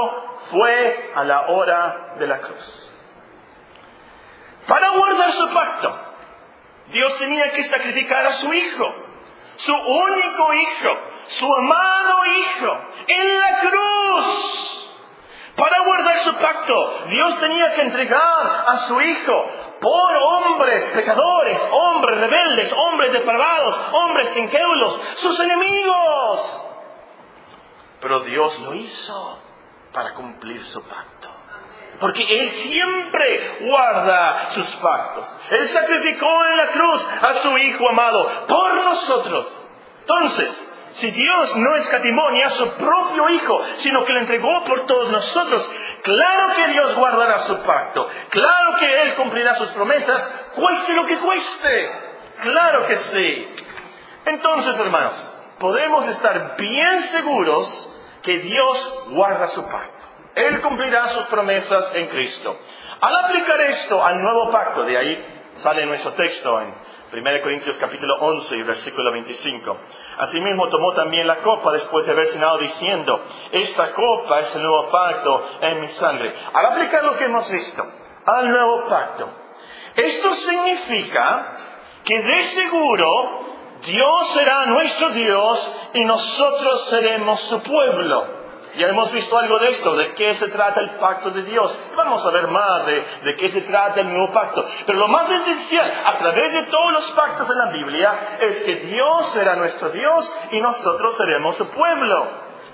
fue 0.50 1.12
a 1.14 1.24
la 1.24 1.48
hora 1.48 2.14
de 2.18 2.26
la 2.26 2.38
cruz. 2.40 2.92
Para 4.66 4.90
guardar 4.90 5.32
su 5.32 5.48
pacto, 5.52 5.96
Dios 6.86 7.18
tenía 7.18 7.50
que 7.50 7.62
sacrificar 7.64 8.26
a 8.26 8.32
su 8.32 8.52
hijo, 8.52 8.94
su 9.56 9.74
único 9.74 10.54
hijo, 10.54 10.96
su 11.26 11.54
amado 11.54 12.18
hijo, 12.26 12.78
en 13.08 13.38
la 13.38 13.58
cruz. 13.58 14.67
Para 15.58 15.84
guardar 15.84 16.18
su 16.18 16.34
pacto, 16.36 17.04
Dios 17.08 17.40
tenía 17.40 17.72
que 17.72 17.80
entregar 17.80 18.64
a 18.68 18.76
su 18.86 19.00
Hijo 19.00 19.50
por 19.80 20.16
hombres 20.16 20.84
pecadores, 20.94 21.60
hombres 21.72 22.20
rebeldes, 22.20 22.72
hombres 22.72 23.12
depravados, 23.12 23.90
hombres 23.92 24.36
incrédulos, 24.36 25.00
sus 25.16 25.40
enemigos. 25.40 26.64
Pero 28.00 28.20
Dios 28.20 28.56
lo 28.60 28.74
hizo 28.74 29.40
para 29.92 30.14
cumplir 30.14 30.64
su 30.64 30.80
pacto. 30.84 31.28
Porque 31.98 32.22
Él 32.22 32.50
siempre 32.50 33.58
guarda 33.62 34.50
sus 34.50 34.66
pactos. 34.76 35.38
Él 35.50 35.66
sacrificó 35.66 36.44
en 36.44 36.56
la 36.56 36.66
cruz 36.68 37.06
a 37.22 37.34
su 37.34 37.58
Hijo 37.58 37.88
amado 37.88 38.46
por 38.46 38.74
nosotros. 38.76 39.68
Entonces, 40.02 40.67
si 40.98 41.10
Dios 41.12 41.56
no 41.56 41.76
escatimó 41.76 42.30
ni 42.32 42.42
a 42.42 42.50
su 42.50 42.70
propio 42.72 43.28
Hijo, 43.28 43.60
sino 43.76 44.04
que 44.04 44.12
lo 44.12 44.20
entregó 44.20 44.64
por 44.64 44.86
todos 44.86 45.10
nosotros, 45.10 45.70
claro 46.02 46.54
que 46.54 46.68
Dios 46.68 46.94
guardará 46.96 47.38
su 47.40 47.62
pacto, 47.62 48.08
claro 48.30 48.76
que 48.78 49.02
Él 49.02 49.14
cumplirá 49.14 49.54
sus 49.54 49.70
promesas, 49.70 50.50
cueste 50.56 50.94
lo 50.94 51.06
que 51.06 51.18
cueste, 51.18 51.90
claro 52.42 52.84
que 52.84 52.96
sí. 52.96 53.48
Entonces, 54.24 54.78
hermanos, 54.78 55.34
podemos 55.60 56.08
estar 56.08 56.56
bien 56.56 57.02
seguros 57.02 57.96
que 58.22 58.38
Dios 58.38 59.04
guarda 59.10 59.46
su 59.48 59.64
pacto. 59.68 60.04
Él 60.34 60.60
cumplirá 60.60 61.06
sus 61.08 61.26
promesas 61.26 61.94
en 61.94 62.08
Cristo. 62.08 62.58
Al 63.00 63.24
aplicar 63.24 63.60
esto 63.62 64.04
al 64.04 64.20
nuevo 64.20 64.50
pacto, 64.50 64.82
de 64.82 64.98
ahí 64.98 65.42
sale 65.56 65.86
nuestro 65.86 66.12
texto 66.14 66.60
en 66.60 66.74
1 67.10 67.42
Corintios 67.42 67.78
capítulo 67.78 68.16
11 68.20 68.56
y 68.56 68.62
versículo 68.62 69.12
25. 69.12 69.78
Asimismo 70.18 70.68
tomó 70.68 70.92
también 70.94 71.26
la 71.26 71.36
copa 71.38 71.70
después 71.72 72.04
de 72.04 72.12
haber 72.12 72.26
cenado 72.26 72.58
diciendo, 72.58 73.20
esta 73.52 73.92
copa 73.92 74.40
es 74.40 74.54
el 74.56 74.62
nuevo 74.62 74.90
pacto 74.90 75.42
en 75.60 75.80
mi 75.80 75.88
sangre. 75.88 76.34
Al 76.52 76.66
aplicar 76.66 77.04
lo 77.04 77.16
que 77.16 77.24
hemos 77.24 77.50
visto 77.50 77.84
al 78.26 78.50
nuevo 78.50 78.86
pacto, 78.88 79.28
esto 79.94 80.34
significa 80.34 81.56
que 82.04 82.20
de 82.20 82.42
seguro 82.44 83.40
Dios 83.82 84.32
será 84.34 84.66
nuestro 84.66 85.10
Dios 85.10 85.88
y 85.94 86.04
nosotros 86.04 86.88
seremos 86.88 87.40
su 87.42 87.62
pueblo. 87.62 88.37
Ya 88.76 88.86
hemos 88.86 89.10
visto 89.12 89.36
algo 89.38 89.58
de 89.58 89.68
esto, 89.70 89.94
de 89.94 90.14
qué 90.14 90.34
se 90.34 90.48
trata 90.48 90.80
el 90.80 90.90
pacto 90.96 91.30
de 91.30 91.42
Dios. 91.42 91.78
Vamos 91.96 92.24
a 92.24 92.30
ver 92.30 92.48
más 92.48 92.86
de, 92.86 93.04
de 93.22 93.36
qué 93.36 93.48
se 93.48 93.62
trata 93.62 94.00
el 94.00 94.08
nuevo 94.08 94.32
pacto. 94.32 94.64
Pero 94.86 94.98
lo 94.98 95.08
más 95.08 95.30
esencial, 95.30 95.92
a 96.06 96.12
través 96.14 96.52
de 96.54 96.62
todos 96.64 96.92
los 96.92 97.10
pactos 97.12 97.50
en 97.50 97.58
la 97.58 97.70
Biblia, 97.70 98.38
es 98.40 98.62
que 98.62 98.76
Dios 98.76 99.26
será 99.32 99.56
nuestro 99.56 99.90
Dios 99.90 100.32
y 100.52 100.60
nosotros 100.60 101.16
seremos 101.16 101.56
su 101.56 101.68
pueblo. 101.70 102.28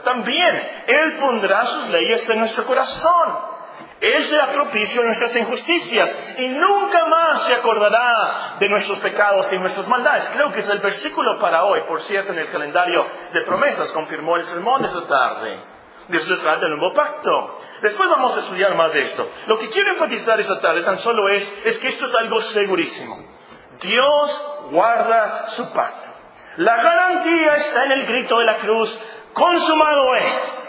También 0.04 0.84
Él 0.86 1.16
pondrá 1.18 1.64
sus 1.64 1.88
leyes 1.90 2.28
en 2.28 2.38
nuestro 2.38 2.64
corazón. 2.64 3.54
Él 4.00 4.22
será 4.24 4.52
propicio 4.52 5.00
a 5.00 5.06
nuestras 5.06 5.34
injusticias 5.36 6.34
y 6.38 6.48
nunca 6.48 7.06
más 7.06 7.42
se 7.44 7.54
acordará 7.54 8.56
de 8.58 8.68
nuestros 8.68 8.98
pecados 8.98 9.50
y 9.52 9.58
nuestras 9.58 9.88
maldades. 9.88 10.28
Creo 10.34 10.52
que 10.52 10.60
es 10.60 10.68
el 10.68 10.80
versículo 10.80 11.38
para 11.38 11.64
hoy, 11.64 11.80
por 11.88 12.02
cierto, 12.02 12.32
en 12.32 12.38
el 12.38 12.50
calendario 12.50 13.06
de 13.32 13.42
promesas, 13.46 13.90
confirmó 13.92 14.36
el 14.36 14.44
sermón 14.44 14.82
de 14.82 14.88
esta 14.88 15.06
tarde. 15.06 15.73
De 16.08 16.18
eso 16.18 16.26
se 16.26 16.42
trata 16.42 16.66
el 16.66 16.76
nuevo 16.76 16.92
pacto. 16.94 17.60
Después 17.82 18.08
vamos 18.08 18.36
a 18.36 18.40
estudiar 18.40 18.74
más 18.74 18.92
de 18.92 19.00
esto. 19.00 19.28
Lo 19.46 19.58
que 19.58 19.68
quiero 19.68 19.92
enfatizar 19.92 20.38
esta 20.40 20.60
tarde 20.60 20.82
tan 20.82 20.98
solo 20.98 21.28
es, 21.28 21.66
es 21.66 21.78
que 21.78 21.88
esto 21.88 22.06
es 22.06 22.14
algo 22.14 22.40
segurísimo. 22.40 23.16
Dios 23.80 24.68
guarda 24.70 25.48
su 25.48 25.72
pacto. 25.72 26.08
La 26.56 26.76
garantía 26.76 27.54
está 27.54 27.84
en 27.84 27.92
el 27.92 28.06
grito 28.06 28.38
de 28.38 28.44
la 28.44 28.58
cruz, 28.58 28.98
consumado 29.32 30.14
es. 30.14 30.60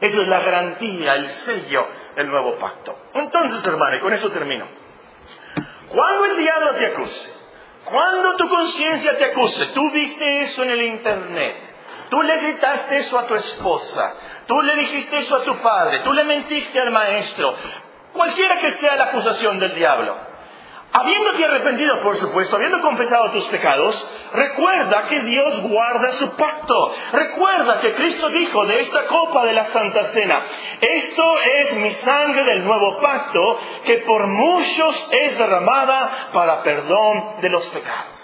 Esa 0.00 0.22
es 0.22 0.28
la 0.28 0.40
garantía, 0.40 1.14
el 1.14 1.28
sello 1.28 1.86
el 2.18 2.28
nuevo 2.28 2.56
pacto. 2.56 2.96
Entonces, 3.14 3.64
hermano, 3.64 3.96
y 3.96 4.00
con 4.00 4.12
eso 4.12 4.28
termino. 4.30 4.66
Cuando 5.88 6.24
el 6.24 6.36
diablo 6.36 6.74
te 6.74 6.86
acuse, 6.86 7.32
cuando 7.84 8.36
tu 8.36 8.48
conciencia 8.48 9.16
te 9.16 9.26
acuse, 9.26 9.66
tú 9.66 9.90
viste 9.90 10.40
eso 10.40 10.64
en 10.64 10.70
el 10.70 10.82
internet, 10.82 11.56
tú 12.10 12.20
le 12.20 12.36
gritaste 12.38 12.96
eso 12.98 13.18
a 13.18 13.26
tu 13.26 13.34
esposa, 13.34 14.14
tú 14.48 14.60
le 14.60 14.74
dijiste 14.74 15.18
eso 15.18 15.36
a 15.36 15.44
tu 15.44 15.54
padre, 15.58 16.00
tú 16.00 16.12
le 16.12 16.24
mentiste 16.24 16.80
al 16.80 16.90
maestro, 16.90 17.54
cualquiera 18.12 18.56
que 18.58 18.72
sea 18.72 18.96
la 18.96 19.04
acusación 19.04 19.60
del 19.60 19.76
diablo, 19.76 20.16
Habiéndote 20.90 21.44
arrepentido, 21.44 22.00
por 22.00 22.16
supuesto, 22.16 22.56
habiendo 22.56 22.80
confesado 22.80 23.30
tus 23.30 23.46
pecados, 23.48 24.10
recuerda 24.32 25.02
que 25.02 25.20
Dios 25.20 25.60
guarda 25.60 26.12
su 26.12 26.34
pacto. 26.34 26.94
Recuerda 27.12 27.78
que 27.80 27.92
Cristo 27.92 28.30
dijo 28.30 28.64
de 28.64 28.80
esta 28.80 29.04
copa 29.06 29.44
de 29.44 29.52
la 29.52 29.64
Santa 29.64 30.02
Cena, 30.04 30.46
esto 30.80 31.38
es 31.56 31.76
mi 31.76 31.90
sangre 31.90 32.42
del 32.44 32.64
nuevo 32.64 32.98
pacto 33.02 33.58
que 33.84 33.98
por 33.98 34.28
muchos 34.28 35.08
es 35.12 35.36
derramada 35.36 36.30
para 36.32 36.62
perdón 36.62 37.42
de 37.42 37.50
los 37.50 37.68
pecados. 37.68 38.17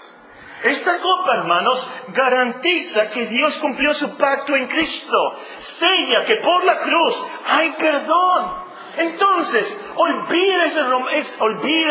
Esta 0.65 0.99
copa, 0.99 1.35
hermanos, 1.35 1.87
garantiza 2.07 3.11
que 3.11 3.27
Dios 3.27 3.55
cumplió 3.59 3.93
su 3.93 4.17
pacto 4.17 4.55
en 4.55 4.65
Cristo. 4.65 5.35
Sella 5.59 6.25
que 6.25 6.37
por 6.37 6.65
la 6.65 6.79
cruz 6.79 7.25
hay 7.45 7.69
perdón. 7.73 8.65
Entonces, 8.97 9.93
olvida, 9.95 10.65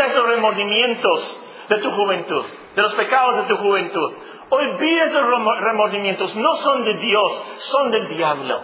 esos 0.07 0.27
remordimientos 0.27 1.41
de 1.69 1.79
tu 1.79 1.91
juventud, 1.93 2.45
de 2.75 2.83
los 2.83 2.95
pecados 2.95 3.37
de 3.37 3.55
tu 3.55 3.57
juventud. 3.63 4.13
Olvida 4.49 5.05
esos 5.05 5.25
remordimientos, 5.25 6.35
no 6.35 6.57
son 6.57 6.85
de 6.85 6.95
Dios, 6.95 7.43
son 7.59 7.93
del 7.93 8.09
diablo. 8.09 8.61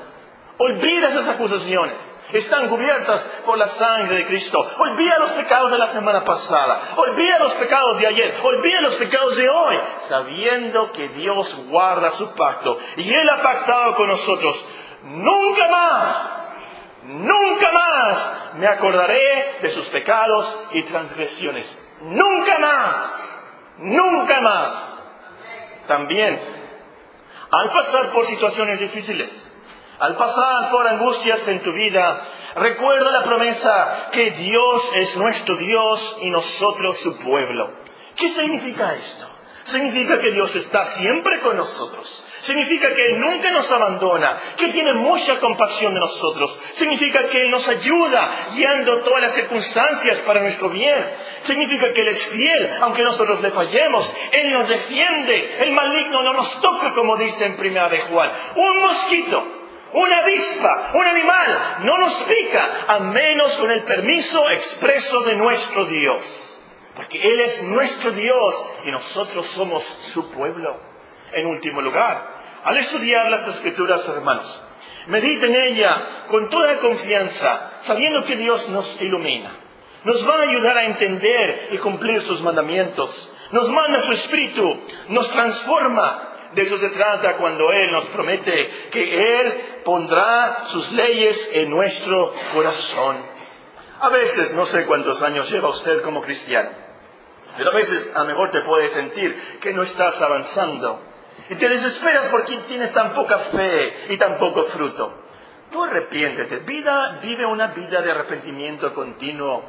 Olvida 0.58 1.08
esas 1.08 1.28
acusaciones. 1.28 2.09
Están 2.32 2.68
cubiertas 2.68 3.20
por 3.44 3.58
la 3.58 3.68
sangre 3.68 4.16
de 4.18 4.26
Cristo. 4.26 4.58
Olvida 4.78 5.18
los 5.18 5.32
pecados 5.32 5.70
de 5.70 5.78
la 5.78 5.88
semana 5.88 6.24
pasada. 6.24 6.80
Olvida 6.96 7.38
los 7.38 7.54
pecados 7.54 7.98
de 7.98 8.06
ayer. 8.06 8.34
Olvida 8.42 8.80
los 8.82 8.94
pecados 8.96 9.36
de 9.36 9.48
hoy. 9.48 9.78
Sabiendo 10.08 10.92
que 10.92 11.08
Dios 11.08 11.66
guarda 11.68 12.10
su 12.12 12.30
pacto. 12.34 12.78
Y 12.96 13.12
Él 13.12 13.28
ha 13.28 13.42
pactado 13.42 13.94
con 13.94 14.08
nosotros. 14.08 14.66
Nunca 15.02 15.68
más 15.68 16.40
Nunca 17.02 17.72
más 17.72 18.54
me 18.54 18.66
acordaré 18.66 19.58
de 19.62 19.70
sus 19.70 19.88
pecados 19.88 20.68
y 20.72 20.82
transgresiones. 20.82 21.96
Nunca 22.02 22.58
más. 22.58 23.20
Nunca 23.78 24.40
más. 24.40 24.98
También, 25.86 26.38
al 27.50 27.70
pasar 27.70 28.10
por 28.12 28.24
situaciones 28.26 28.78
difíciles, 28.80 29.49
al 30.00 30.16
pasar 30.16 30.70
por 30.70 30.88
angustias 30.88 31.46
en 31.48 31.60
tu 31.62 31.72
vida, 31.72 32.26
recuerda 32.56 33.10
la 33.12 33.22
promesa 33.22 34.08
que 34.10 34.30
Dios 34.30 34.92
es 34.96 35.16
nuestro 35.18 35.56
Dios 35.56 36.18
y 36.22 36.30
nosotros 36.30 36.96
su 36.98 37.18
pueblo. 37.18 37.70
¿Qué 38.16 38.30
significa 38.30 38.94
esto? 38.94 39.28
Significa 39.64 40.18
que 40.18 40.32
Dios 40.32 40.56
está 40.56 40.86
siempre 40.86 41.40
con 41.40 41.56
nosotros. 41.56 42.26
Significa 42.40 42.94
que 42.94 43.06
Él 43.06 43.20
nunca 43.20 43.50
nos 43.50 43.70
abandona, 43.70 44.36
que 44.56 44.68
tiene 44.68 44.94
mucha 44.94 45.38
compasión 45.38 45.92
de 45.92 46.00
nosotros. 46.00 46.58
Significa 46.76 47.28
que 47.28 47.42
Él 47.42 47.50
nos 47.50 47.68
ayuda 47.68 48.48
guiando 48.54 49.00
todas 49.00 49.20
las 49.20 49.32
circunstancias 49.32 50.18
para 50.20 50.40
nuestro 50.40 50.70
bien. 50.70 51.10
Significa 51.42 51.92
que 51.92 52.00
Él 52.00 52.08
es 52.08 52.26
fiel, 52.28 52.78
aunque 52.80 53.02
nosotros 53.02 53.42
le 53.42 53.50
fallemos. 53.50 54.12
Él 54.32 54.50
nos 54.52 54.66
defiende. 54.66 55.58
El 55.60 55.72
maligno 55.72 56.22
no 56.22 56.32
nos 56.32 56.60
toca, 56.62 56.94
como 56.94 57.18
dice 57.18 57.44
en 57.44 57.56
primera 57.56 57.90
de 57.90 58.00
Juan. 58.00 58.30
Un 58.56 58.76
mosquito, 58.78 59.59
una 59.92 60.18
avispa, 60.18 60.92
un 60.94 61.06
animal, 61.06 61.78
no 61.84 61.98
nos 61.98 62.22
pica, 62.22 62.70
a 62.86 62.98
menos 63.00 63.56
con 63.56 63.70
el 63.70 63.82
permiso 63.82 64.48
expreso 64.50 65.22
de 65.22 65.34
nuestro 65.34 65.84
Dios. 65.86 66.50
Porque 66.94 67.20
Él 67.22 67.40
es 67.40 67.62
nuestro 67.64 68.12
Dios 68.12 68.64
y 68.84 68.90
nosotros 68.90 69.46
somos 69.48 69.82
su 70.12 70.30
pueblo. 70.30 70.76
En 71.32 71.46
último 71.46 71.80
lugar, 71.80 72.28
al 72.64 72.76
estudiar 72.76 73.30
las 73.30 73.46
escrituras, 73.48 74.06
hermanos, 74.08 74.62
medite 75.06 75.46
en 75.46 75.56
ella 75.56 76.26
con 76.28 76.50
toda 76.50 76.78
confianza, 76.78 77.72
sabiendo 77.82 78.24
que 78.24 78.36
Dios 78.36 78.68
nos 78.68 79.00
ilumina. 79.00 79.56
Nos 80.04 80.28
va 80.28 80.36
a 80.36 80.48
ayudar 80.48 80.78
a 80.78 80.84
entender 80.84 81.68
y 81.72 81.78
cumplir 81.78 82.22
sus 82.22 82.40
mandamientos. 82.40 83.36
Nos 83.52 83.68
manda 83.68 83.98
su 83.98 84.12
espíritu, 84.12 84.62
nos 85.08 85.30
transforma. 85.30 86.29
De 86.54 86.62
eso 86.62 86.78
se 86.78 86.88
trata 86.90 87.36
cuando 87.36 87.70
Él 87.70 87.92
nos 87.92 88.06
promete 88.06 88.70
que 88.90 89.40
Él 89.40 89.60
pondrá 89.84 90.64
sus 90.66 90.90
leyes 90.92 91.50
en 91.52 91.70
nuestro 91.70 92.34
corazón. 92.52 93.18
A 94.00 94.08
veces, 94.08 94.52
no 94.54 94.66
sé 94.66 94.84
cuántos 94.86 95.22
años 95.22 95.50
lleva 95.50 95.68
usted 95.68 96.02
como 96.02 96.22
cristiano, 96.22 96.70
pero 97.56 97.70
a 97.70 97.74
veces 97.74 98.10
a 98.16 98.20
lo 98.20 98.26
mejor 98.26 98.50
te 98.50 98.62
puedes 98.62 98.90
sentir 98.92 99.58
que 99.60 99.72
no 99.72 99.82
estás 99.82 100.20
avanzando. 100.20 101.02
Y 101.50 101.54
te 101.54 101.68
desesperas 101.68 102.28
porque 102.28 102.56
tienes 102.68 102.92
tan 102.92 103.12
poca 103.12 103.38
fe 103.38 104.06
y 104.08 104.16
tan 104.16 104.38
poco 104.38 104.64
fruto. 104.64 105.24
Tú 105.70 105.84
arrepiéntete, 105.84 106.56
vida, 106.58 107.20
vive 107.22 107.46
una 107.46 107.68
vida 107.68 108.02
de 108.02 108.10
arrepentimiento 108.10 108.92
continuo 108.92 109.64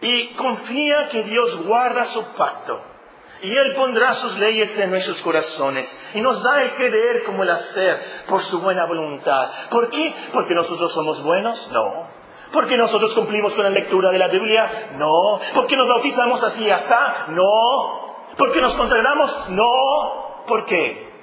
y 0.00 0.34
confía 0.34 1.08
que 1.08 1.22
Dios 1.22 1.64
guarda 1.64 2.06
su 2.06 2.24
pacto 2.34 2.93
y 3.42 3.56
Él 3.56 3.74
pondrá 3.74 4.14
sus 4.14 4.38
leyes 4.38 4.76
en 4.78 4.90
nuestros 4.90 5.20
corazones 5.22 5.86
y 6.14 6.20
nos 6.20 6.42
da 6.42 6.62
el 6.62 6.72
querer 6.72 7.24
como 7.24 7.42
el 7.42 7.50
hacer 7.50 8.24
por 8.26 8.40
su 8.42 8.60
buena 8.60 8.84
voluntad. 8.86 9.50
¿Por 9.70 9.90
qué? 9.90 10.14
¿Porque 10.32 10.54
nosotros 10.54 10.92
somos 10.92 11.22
buenos? 11.22 11.70
No. 11.72 12.06
¿Porque 12.52 12.76
nosotros 12.76 13.12
cumplimos 13.14 13.54
con 13.54 13.64
la 13.64 13.70
lectura 13.70 14.10
de 14.12 14.18
la 14.18 14.28
Biblia? 14.28 14.90
No. 14.96 15.40
¿Porque 15.54 15.76
nos 15.76 15.88
bautizamos 15.88 16.42
así 16.42 16.64
y 16.64 16.70
así? 16.70 16.94
No. 17.28 18.32
¿Porque 18.36 18.60
nos 18.60 18.74
consagramos? 18.74 19.50
No. 19.50 20.44
¿Por 20.46 20.64
qué? 20.66 21.14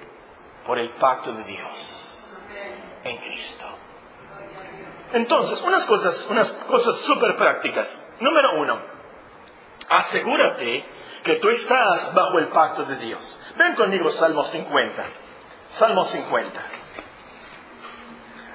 por 0.66 0.80
el 0.80 0.92
pacto 0.92 1.34
de 1.34 1.44
Dios 1.44 2.32
en 3.04 3.18
Cristo. 3.18 3.66
Entonces, 5.14 5.62
unas 5.62 5.86
cosas, 5.86 6.28
unas 6.30 6.52
cosas 6.54 6.96
súper 7.02 7.36
prácticas. 7.36 8.00
Número 8.20 8.56
uno, 8.60 8.80
asegúrate 9.90 10.86
que 11.24 11.36
tú 11.36 11.50
estás 11.50 12.14
bajo 12.14 12.40
el 12.40 12.48
pacto 12.48 12.84
de 12.84 12.96
Dios. 12.96 13.40
Ven 13.56 13.76
conmigo 13.76 14.10
Salmo 14.10 14.44
50. 14.44 15.04
Salmo 15.72 16.04
50. 16.04 16.62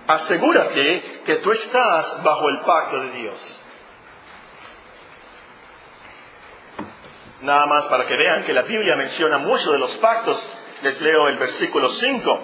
Asegúrate 0.09 1.23
que 1.25 1.37
tú 1.37 1.51
estás 1.51 2.23
bajo 2.23 2.49
el 2.49 2.61
pacto 2.61 3.01
de 3.01 3.11
Dios. 3.11 3.61
Nada 7.43 7.67
más 7.67 7.87
para 7.87 8.07
que 8.07 8.17
vean 8.17 8.45
que 8.45 8.53
la 8.53 8.63
Biblia 8.63 8.97
menciona 8.97 9.39
mucho 9.39 9.73
de 9.73 9.79
los 9.79 9.97
pactos 9.99 10.57
les 10.83 11.01
leo 11.01 11.29
el 11.29 11.39
versículo 11.39 11.91
5, 11.91 12.41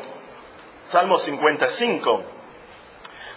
Salmo 0.89 1.19
55. 1.19 2.25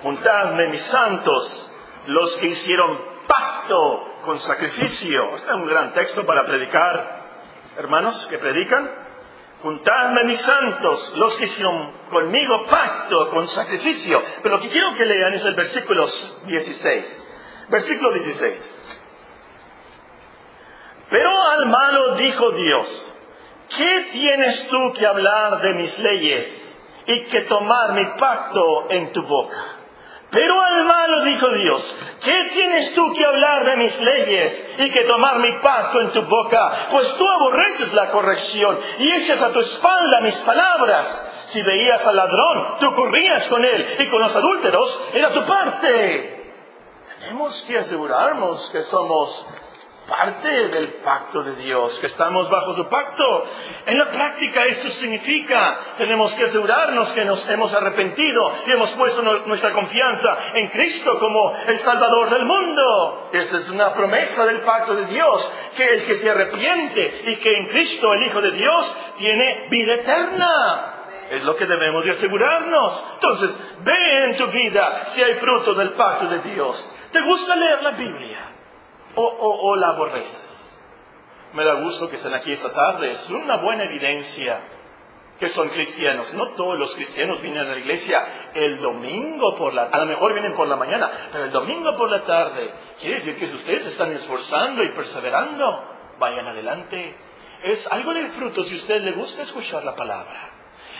Juntadme 0.04 0.68
mis 0.68 0.82
santos, 0.82 1.72
los 2.08 2.38
que 2.38 2.48
hicieron 2.48 3.15
pacto 3.28 4.20
con 4.24 4.40
sacrificio. 4.40 5.36
Este 5.36 5.50
es 5.50 5.56
un 5.56 5.68
gran 5.68 5.94
texto 5.94 6.26
para 6.26 6.46
predicar, 6.46 7.22
hermanos 7.78 8.26
que 8.28 8.38
predican. 8.38 9.06
Juntadme 9.62 10.26
mis 10.26 10.40
santos, 10.42 11.14
los 11.16 11.36
que 11.38 11.46
hicieron 11.46 11.92
conmigo 12.10 12.66
pacto 12.68 13.30
con 13.30 13.48
sacrificio. 13.48 14.22
Pero 14.44 14.56
lo 14.56 14.62
que 14.62 14.70
quiero 14.70 14.94
que 14.94 15.06
lean 15.06 15.34
es 15.34 15.44
el 15.46 15.56
versículo 15.56 16.06
16. 16.46 17.26
Versículo 17.70 18.14
16. 18.14 18.76
Pero 21.10 21.42
al 21.42 21.66
malo 21.68 22.16
dijo 22.16 22.52
Dios, 22.52 23.18
¿qué 23.76 24.08
tienes 24.12 24.68
tú 24.68 24.94
que 24.94 25.06
hablar 25.06 25.62
de 25.62 25.74
mis 25.74 25.98
leyes 26.00 26.78
y 27.08 27.22
que 27.26 27.42
tomar 27.42 27.94
mi 27.94 28.06
pacto 28.20 28.88
en 28.90 29.12
tu 29.12 29.24
boca? 29.24 29.76
Pero 30.32 30.62
al 30.62 30.86
malo 30.86 31.22
dijo 31.22 31.48
Dios, 31.50 31.98
¿qué 32.24 32.50
tienes 32.52 32.94
tú 32.94 33.14
que 33.14 33.26
hablar 33.26 33.64
de 33.66 33.78
mis 33.78 34.02
leyes 34.02 34.76
y 34.80 34.90
que 34.90 35.02
tomar 35.02 35.40
mi 35.40 35.52
pacto 35.60 36.02
en 36.02 36.12
tu 36.12 36.24
boca? 36.24 36.88
Pues 36.92 37.14
tú 37.16 37.30
aborreces 37.30 37.94
la 37.94 38.12
corrección 38.12 38.78
y 39.00 39.12
echas 39.12 39.42
a 39.42 39.52
tu 39.52 39.60
espalda 39.60 40.22
mis 40.22 40.36
palabras. 40.38 41.24
Si 41.46 41.62
veías 41.62 42.06
al 42.06 42.16
ladrón, 42.16 42.80
tú 42.80 42.94
corrías 42.96 43.48
con 43.48 43.64
él 43.64 43.96
y 44.00 44.08
con 44.08 44.22
los 44.22 44.36
adúlteros 44.36 45.10
era 45.14 45.32
tu 45.32 45.46
parte. 45.46 46.54
Tenemos 47.20 47.62
que 47.64 47.78
asegurarnos 47.78 48.70
que 48.72 48.82
somos 48.84 49.48
parte 50.08 50.68
del 50.70 50.88
pacto 51.04 51.44
de 51.44 51.56
Dios, 51.56 52.00
que 52.00 52.08
estamos 52.08 52.50
bajo 52.50 52.74
su 52.74 52.88
pacto. 52.88 53.46
En 53.86 53.98
la 53.98 54.10
práctica 54.12 54.66
esto 54.66 54.90
significa, 54.90 55.80
tenemos 55.98 56.34
que 56.34 56.46
asegurarnos 56.46 57.12
que 57.14 57.26
nos 57.26 57.48
hemos 57.50 57.74
arrepentido 57.74 58.54
y 58.66 58.72
hemos 58.72 58.92
puesto 58.92 59.22
nuestra 59.22 59.72
confianza 59.72 60.38
en 60.54 60.70
Cristo 60.70 61.18
como 61.20 61.54
el 61.68 61.78
Salvador 61.78 62.30
del 62.30 62.46
mundo. 62.46 63.30
Esa 63.34 63.58
es 63.58 63.70
una 63.70 63.94
promesa 63.94 64.46
del 64.46 64.62
pacto 64.62 64.96
de 64.96 65.06
Dios, 65.08 65.52
que 65.76 65.84
el 65.84 66.06
que 66.06 66.16
se 66.16 66.30
arrepiente 66.30 67.22
y 67.26 67.36
que 67.38 67.52
en 67.52 67.68
Cristo, 67.68 68.14
el 68.14 68.24
Hijo 68.24 68.42
de 68.42 68.52
Dios, 68.52 68.96
tiene 69.18 69.68
vida 69.70 69.96
eterna. 69.96 70.92
Es 71.30 71.44
lo 71.44 71.56
que 71.56 71.66
debemos 71.66 72.06
de 72.06 72.12
asegurarnos. 72.12 73.04
Entonces, 73.16 73.60
ve 73.80 74.26
en 74.26 74.38
tu 74.38 74.46
vida 74.48 75.06
si 75.08 75.24
hay 75.24 75.34
fruto 75.36 75.74
del 75.74 75.94
pacto 75.94 76.28
de 76.28 76.40
Dios. 76.40 76.92
¿Te 77.12 77.22
gusta 77.22 77.56
leer 77.56 77.82
la 77.82 77.92
Biblia? 77.92 78.56
O, 79.16 79.76
la 79.76 79.90
aborreces. 79.90 80.52
Me 81.54 81.64
da 81.64 81.76
gusto 81.76 82.10
que 82.10 82.16
estén 82.16 82.34
aquí 82.34 82.52
esta 82.52 82.72
tarde. 82.72 83.12
Es 83.12 83.30
una 83.30 83.58
buena 83.58 83.84
evidencia 83.84 84.62
que 85.40 85.48
son 85.48 85.70
cristianos. 85.70 86.34
No 86.34 86.50
todos 86.50 86.78
los 86.78 86.94
cristianos 86.96 87.42
vienen 87.42 87.62
a 87.62 87.74
la 87.74 87.80
iglesia 87.80 88.52
el 88.54 88.80
domingo 88.80 89.56
por 89.56 89.74
la 89.74 89.84
A 89.84 90.00
lo 90.00 90.06
mejor 90.06 90.34
vienen 90.34 90.54
por 90.54 90.68
la 90.68 90.76
mañana, 90.76 91.10
pero 91.32 91.46
el 91.46 91.52
domingo 91.52 91.96
por 91.96 92.10
la 92.10 92.24
tarde. 92.24 92.74
Quiere 93.00 93.16
decir 93.16 93.38
que 93.38 93.48
si 93.48 93.56
ustedes 93.56 93.88
están 93.88 94.12
esforzando 94.12 94.84
y 94.84 94.90
perseverando, 94.90 95.84
vayan 96.20 96.48
adelante. 96.48 97.16
Es 97.64 97.88
algo 97.92 98.14
de 98.14 98.30
fruto 98.30 98.64
si 98.64 98.76
usted 98.76 99.02
le 99.02 99.14
gusta 99.14 99.44
escuchar 99.44 99.84
la 99.84 99.96
palabra 99.96 100.55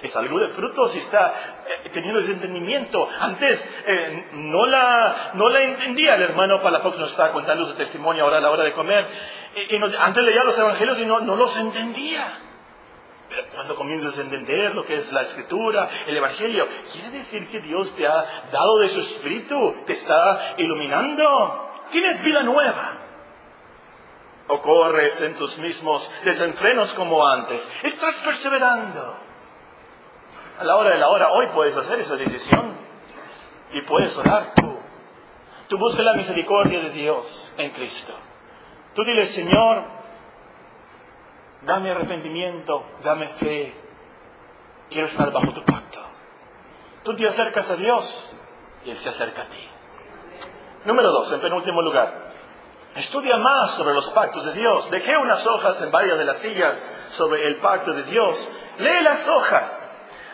es 0.06 0.16
algo 0.16 0.40
de 0.40 0.50
fruto 0.54 0.88
si 0.90 1.00
está 1.00 1.64
eh, 1.68 1.90
teniendo 1.92 2.20
ese 2.20 2.34
entendimiento. 2.34 3.08
Antes 3.20 3.64
eh, 3.86 4.28
no, 4.34 4.66
la, 4.66 5.32
no 5.34 5.50
la 5.50 5.64
entendía 5.64 6.16
el 6.16 6.24
hermano 6.24 6.62
Palafox, 6.62 6.98
nos 6.98 7.10
estaba 7.10 7.32
contando 7.32 7.66
su 7.66 7.76
testimonio 7.76 8.24
ahora 8.24 8.38
a 8.38 8.42
la 8.42 8.52
hora 8.52 8.64
de 8.64 8.74
comer. 8.74 9.08
Y, 9.56 9.76
antes 9.76 10.24
leía 10.24 10.44
los 10.44 10.58
evangelios 10.58 11.00
y 11.00 11.06
no, 11.06 11.20
no 11.22 11.36
los 11.36 11.56
entendía. 11.58 12.40
Pero 13.30 13.48
cuando 13.54 13.76
comienzas 13.76 14.18
a 14.18 14.22
entender 14.22 14.76
lo 14.76 14.86
que 14.86 14.96
es 14.96 15.12
la 15.12 15.22
escritura, 15.22 15.90
el 16.06 16.16
evangelio, 16.16 16.68
quiere 16.92 17.10
decir 17.10 17.50
que 17.50 17.60
Dios 17.60 17.96
te 17.96 18.06
ha 18.08 18.26
dado 18.52 18.78
de 18.80 18.90
su 18.90 19.00
espíritu, 19.00 19.76
te 19.86 19.94
está 19.94 20.56
iluminando. 20.58 21.72
Tienes 21.92 22.22
vida 22.24 22.44
nueva. 22.44 22.98
O 24.48 24.62
corres 24.62 25.20
en 25.22 25.36
tus 25.36 25.58
mismos 25.58 26.10
desenfrenos 26.24 26.94
como 26.94 27.28
antes. 27.28 27.68
Estás 27.82 28.16
perseverando 28.18 29.25
a 30.58 30.64
la 30.64 30.76
hora 30.76 30.92
de 30.92 30.98
la 30.98 31.10
hora, 31.10 31.32
hoy 31.32 31.48
puedes 31.54 31.76
hacer 31.76 32.00
esa 32.00 32.16
decisión 32.16 32.78
y 33.74 33.82
puedes 33.82 34.18
orar 34.18 34.54
tú. 34.56 34.78
Tú 35.68 35.78
buscas 35.78 36.06
la 36.06 36.14
misericordia 36.14 36.80
de 36.80 36.90
Dios 36.92 37.54
en 37.58 37.72
Cristo. 37.72 38.14
Tú 38.94 39.04
dile, 39.04 39.26
Señor, 39.26 39.84
dame 41.64 41.92
arrepentimiento, 41.92 42.86
dame 43.04 43.28
fe, 43.30 43.74
quiero 44.90 45.08
estar 45.08 45.32
bajo 45.32 45.52
tu 45.52 45.64
pacto. 45.64 46.00
Tú 47.04 47.16
te 47.16 47.28
acercas 47.28 47.70
a 47.70 47.76
Dios 47.76 48.38
y 48.86 48.92
Él 48.92 48.98
se 48.98 49.10
acerca 49.10 49.44
a 49.44 49.46
ti. 49.46 49.70
Número 50.86 51.10
dos, 51.12 51.32
en 51.34 51.42
penúltimo 51.42 51.82
lugar, 51.82 52.32
estudia 52.96 53.38
más 53.38 53.72
sobre 53.72 53.96
los 53.96 54.10
pactos 54.12 54.46
de 54.46 54.54
Dios. 54.54 54.90
Dejé 54.92 55.18
unas 55.18 55.46
hojas 55.46 55.82
en 55.82 55.92
varias 55.92 56.18
de 56.18 56.26
las 56.26 56.38
sillas 56.38 57.10
sobre 57.12 57.48
el 57.48 57.58
pacto 57.58 57.92
de 57.92 58.04
Dios. 58.04 58.52
Lee 58.78 59.02
las 59.02 59.28
hojas 59.28 59.85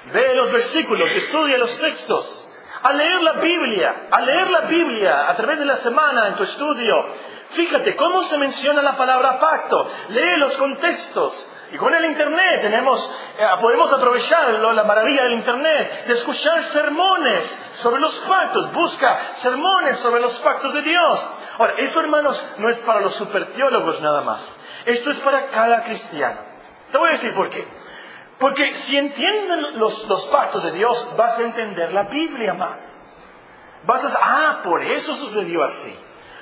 Ve 0.06 0.36
los 0.36 0.52
versículos, 0.52 1.10
estudia 1.12 1.58
los 1.58 1.78
textos. 1.78 2.48
Al 2.84 2.98
leer 2.98 3.22
la 3.22 3.34
Biblia, 3.34 4.08
al 4.10 4.26
leer 4.26 4.50
la 4.50 4.62
Biblia 4.62 5.30
a 5.30 5.36
través 5.36 5.60
de 5.60 5.66
la 5.66 5.78
semana 5.78 6.30
en 6.30 6.36
tu 6.36 6.44
estudio, 6.44 6.96
fíjate 7.52 7.96
cómo 7.96 8.24
se 8.24 8.38
menciona 8.40 8.82
la 8.82 8.98
palabra 8.98 9.40
pacto. 9.40 9.88
Lee 10.10 10.38
los 10.38 10.58
contextos. 10.58 11.48
Y 11.74 11.78
con 11.78 11.94
el 11.94 12.04
Internet 12.06 12.62
tenemos, 12.62 13.10
eh, 13.40 13.46
podemos 13.62 13.94
aprovechar 13.94 14.50
la 14.50 14.84
maravilla 14.84 15.24
del 15.24 15.34
Internet, 15.34 16.06
de 16.08 16.14
escuchar 16.14 16.62
sermones 16.64 17.60
sobre 17.74 18.02
los 18.02 18.20
pactos. 18.22 18.74
Busca 18.74 19.20
sermones 19.36 20.00
sobre 20.00 20.20
los 20.20 20.38
pactos 20.40 20.74
de 20.74 20.82
Dios. 20.82 21.30
Ahora, 21.60 21.76
esto 21.78 22.00
hermanos 22.02 22.44
no 22.58 22.68
es 22.68 22.80
para 22.80 23.00
los 23.00 23.14
superteólogos 23.14 24.02
nada 24.02 24.22
más. 24.22 24.58
Esto 24.86 25.12
es 25.12 25.20
para 25.20 25.48
cada 25.48 25.84
cristiano. 25.84 26.40
Te 26.92 26.98
voy 26.98 27.10
a 27.10 27.12
decir 27.14 27.34
por 27.34 27.50
qué. 27.50 27.66
Porque 28.42 28.72
si 28.72 28.98
entienden 28.98 29.78
los, 29.78 30.26
pactos 30.32 30.64
de 30.64 30.72
Dios, 30.72 31.14
vas 31.16 31.38
a 31.38 31.44
entender 31.44 31.94
la 31.94 32.04
Biblia 32.06 32.56
más. 32.56 33.12
Vas 33.86 34.04
a 34.04 34.20
ah, 34.20 34.62
por 34.64 34.84
eso 34.84 35.16
sucedió 35.16 35.64
así. 35.64 35.96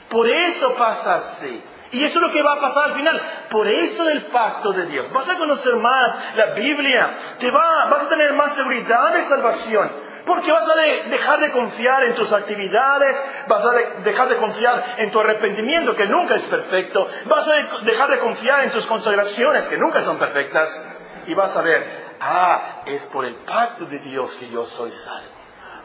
Por 0.09 0.29
eso 0.29 0.75
pasa 0.75 1.15
así. 1.15 1.61
Y 1.91 2.01
eso 2.01 2.19
es 2.19 2.21
lo 2.21 2.31
que 2.31 2.41
va 2.41 2.53
a 2.53 2.61
pasar 2.61 2.83
al 2.85 2.93
final. 2.93 3.21
Por 3.49 3.67
esto 3.67 4.05
del 4.05 4.27
pacto 4.27 4.71
de 4.71 4.85
Dios. 4.85 5.11
Vas 5.11 5.27
a 5.27 5.37
conocer 5.37 5.75
más 5.75 6.35
la 6.37 6.45
Biblia. 6.51 7.17
Te 7.37 7.51
va, 7.51 7.87
vas 7.87 8.03
a 8.03 8.07
tener 8.07 8.31
más 8.31 8.53
seguridad 8.53 9.13
de 9.15 9.23
salvación. 9.23 9.91
Porque 10.25 10.53
vas 10.53 10.69
a 10.69 10.75
dejar 11.09 11.41
de 11.41 11.51
confiar 11.51 12.03
en 12.05 12.15
tus 12.15 12.31
actividades, 12.31 13.43
vas 13.49 13.65
a 13.65 13.71
dejar 14.03 14.29
de 14.29 14.37
confiar 14.37 14.95
en 14.99 15.11
tu 15.11 15.19
arrepentimiento, 15.19 15.95
que 15.95 16.05
nunca 16.05 16.35
es 16.35 16.43
perfecto, 16.43 17.07
vas 17.25 17.47
a 17.47 17.53
dejar 17.81 18.11
de 18.11 18.19
confiar 18.19 18.63
en 18.63 18.71
tus 18.71 18.85
consagraciones, 18.85 19.67
que 19.67 19.77
nunca 19.77 20.01
son 20.01 20.17
perfectas, 20.19 20.98
y 21.29 21.35
vas 21.35 21.55
a 21.55 21.61
ver, 21.61 22.15
ah, 22.19 22.81
es 22.87 23.05
por 23.07 23.23
el 23.23 23.35
pacto 23.45 23.85
de 23.85 23.99
Dios 23.99 24.35
que 24.37 24.49
yo 24.49 24.65
soy 24.65 24.91
salvo. 24.91 25.29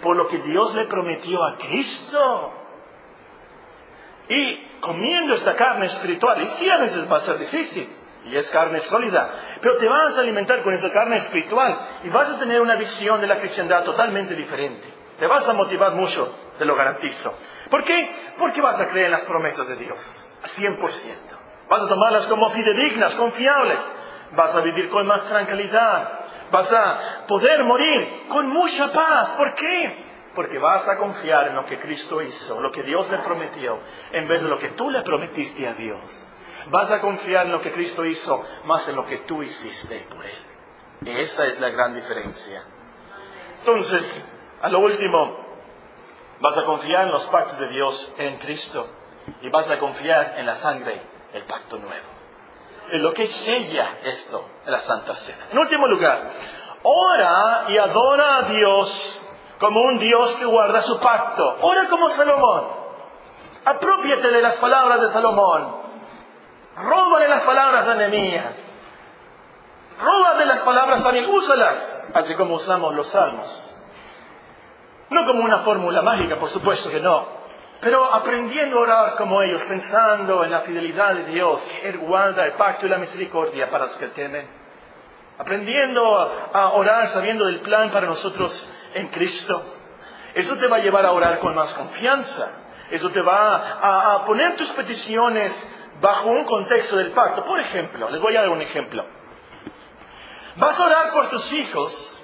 Por 0.01 0.17
lo 0.17 0.27
que 0.27 0.39
Dios 0.39 0.75
le 0.75 0.87
prometió 0.87 1.45
a 1.45 1.59
Cristo. 1.59 2.53
Y 4.31 4.57
comiendo 4.81 5.35
esta 5.35 5.55
carne 5.55 5.87
espiritual, 5.87 6.41
y 6.41 6.47
sí 6.47 6.71
a 6.71 6.79
veces 6.79 7.13
va 7.13 7.19
a 7.19 7.21
ser 7.21 7.39
difícil, 7.39 7.87
y 8.25 8.35
es 8.35 8.51
carne 8.51 8.81
sólida, 8.81 9.59
pero 9.61 9.77
te 9.77 9.87
vas 9.87 10.17
a 10.17 10.21
alimentar 10.21 10.63
con 10.63 10.73
esa 10.73 10.91
carne 10.91 11.17
espiritual 11.17 11.79
y 12.05 12.09
vas 12.09 12.31
a 12.31 12.39
tener 12.39 12.63
una 12.63 12.77
visión 12.77 13.21
de 13.21 13.27
la 13.27 13.39
cristiandad 13.39 13.85
totalmente 13.85 14.35
diferente. 14.35 14.89
Te 15.19 15.27
vas 15.27 15.47
a 15.47 15.53
motivar 15.53 15.93
mucho, 15.93 16.35
te 16.57 16.65
lo 16.65 16.75
garantizo. 16.75 17.39
¿Por 17.69 17.85
qué? 17.85 18.33
Porque 18.39 18.63
vas 18.63 18.81
a 18.81 18.89
creer 18.89 19.07
en 19.07 19.13
las 19.13 19.25
promesas 19.25 19.69
de 19.69 19.77
Dios, 19.77 20.41
a 20.43 20.49
100%. 20.49 20.79
Vas 21.69 21.83
a 21.83 21.87
tomarlas 21.87 22.27
como 22.29 22.49
fidedignas, 22.49 23.15
confiables 23.15 23.81
vas 24.35 24.55
a 24.55 24.61
vivir 24.61 24.89
con 24.91 25.07
más 25.07 25.25
tranquilidad, 25.25 26.21
vas 26.51 26.73
a 26.73 27.27
poder 27.27 27.65
morir 27.65 28.27
con 28.29 28.49
mucha 28.49 28.93
paz. 28.93 29.33
¿Por 29.33 29.55
qué? 29.55 30.05
Porque 30.35 30.59
vas 30.59 30.87
a 30.89 30.97
confiar 30.97 31.49
en 31.49 31.57
lo 31.57 31.65
que 31.65 31.79
Cristo 31.79 32.21
hizo, 32.21 32.61
lo 32.61 32.71
que 32.71 32.83
Dios 32.83 33.09
le 33.11 33.19
prometió, 33.19 33.79
en 34.13 34.29
vez 34.29 34.43
de 34.43 34.49
lo 34.49 34.59
que 34.59 34.71
tú 34.71 34.91
le 34.91 35.03
prometiste 35.03 35.67
a 35.67 35.75
Dios. 35.75 36.31
Vas 36.71 36.91
a 36.91 37.01
confiar 37.01 37.47
en 37.47 37.53
lo 37.53 37.61
que 37.61 37.71
Cristo 37.71 38.05
hizo 38.05 38.43
más 38.65 38.89
en 38.89 38.97
lo 38.97 39.05
que 39.07 39.19
tú 39.19 39.43
hiciste 39.43 40.07
por 40.15 40.25
Él. 40.25 41.19
Esa 41.21 41.45
es 41.47 41.61
la 41.61 41.69
gran 41.69 41.95
diferencia. 41.95 42.63
Entonces, 43.61 44.25
a 44.63 44.69
lo 44.71 44.81
último, 44.81 45.39
vas 46.41 46.57
a 46.57 46.65
confiar 46.65 47.05
en 47.05 47.13
los 47.13 47.27
pactos 47.27 47.59
de 47.59 47.69
Dios 47.69 48.15
en 48.19 48.39
Cristo 48.39 48.89
y 49.43 49.49
vas 49.51 49.71
a 49.71 49.79
confiar 49.79 50.35
en 50.39 50.47
la 50.47 50.57
sangre, 50.57 51.03
el 51.33 51.45
pacto 51.45 51.77
nuevo 51.79 52.14
es 52.91 53.01
lo 53.01 53.13
que 53.13 53.27
sella 53.27 53.99
esto, 54.05 54.45
la 54.67 54.79
Santa 54.81 55.15
Cena. 55.15 55.47
En 55.51 55.59
último 55.59 55.87
lugar, 55.87 56.29
ora 56.83 57.67
y 57.69 57.79
adora 57.79 58.37
a 58.37 58.43
Dios 58.43 59.21
como 59.59 59.81
un 59.81 59.99
Dios 59.99 60.37
que 60.37 60.45
guarda 60.45 60.83
su 60.83 60.99
pacto. 60.99 61.57
Ora 61.63 61.89
como 61.89 62.11
Salomón. 62.11 62.65
Apropiate 63.65 64.29
de 64.29 64.43
las 64.43 64.57
palabras 64.57 65.01
de 65.01 65.09
Salomón. 65.09 65.77
Róbale 66.77 67.29
las 67.29 67.43
palabras 67.43 67.87
de 67.87 67.95
Nehemías. 67.95 68.75
Róbale 70.01 70.45
las 70.47 70.59
palabras 70.61 71.03
también, 71.03 71.27
úsalas, 71.27 72.11
así 72.15 72.35
como 72.35 72.57
usamos 72.57 72.95
los 72.95 73.07
salmos. 73.09 73.77
No 75.11 75.25
como 75.27 75.45
una 75.45 75.61
fórmula 75.61 76.03
mágica, 76.03 76.37
por 76.37 76.51
supuesto 76.51 76.91
que 76.91 77.01
no. 77.01 77.44
Pero 77.81 78.05
aprendiendo 78.15 78.79
a 78.79 78.83
orar 78.83 79.17
como 79.17 79.43
ellos, 79.43 79.63
pensando 79.65 80.45
en 80.45 80.51
la 80.51 80.61
fidelidad 80.61 81.15
de 81.15 81.25
Dios, 81.25 81.63
que 81.65 81.89
Él 81.89 81.99
guarda 81.99 82.45
el 82.47 82.53
pacto 82.53 82.87
y 82.87 82.89
la 82.89 82.99
misericordia 82.99 83.69
para 83.71 83.85
los 83.85 83.97
que 83.97 84.09
temen. 84.09 84.49
Aprendiendo 85.39 86.03
a, 86.53 86.73
orar 86.75 87.09
sabiendo 87.09 87.45
del 87.47 87.61
plan 87.61 87.91
para 87.91 88.07
nosotros 88.07 88.73
en 88.95 89.09
Cristo. 89.09 89.75
Eso 90.35 90.57
te 90.57 90.67
va 90.67 90.77
a 90.77 90.81
llevar 90.81 91.05
a 91.05 91.13
orar 91.13 91.39
con 91.41 91.55
más 91.55 91.75
confianza. 91.75 92.63
Eso 92.91 93.11
te 93.11 93.21
va 93.21 93.57
a, 93.57 94.15
a 94.15 94.25
poner 94.25 94.57
tus 94.57 94.71
peticiones 94.71 95.53
bajo 96.01 96.29
un 96.29 96.45
contexto 96.45 96.97
del 96.97 97.11
pacto. 97.11 97.45
Por 97.45 97.59
ejemplo, 97.61 98.09
les 98.11 98.21
voy 98.21 98.37
a 98.37 98.41
dar 98.41 98.51
un 98.51 98.63
ejemplo. 98.63 99.05
Vas 100.57 100.79
a 100.79 100.87
orar 100.87 101.13
por 101.13 101.29
tus 101.31 101.53
hijos 101.53 102.23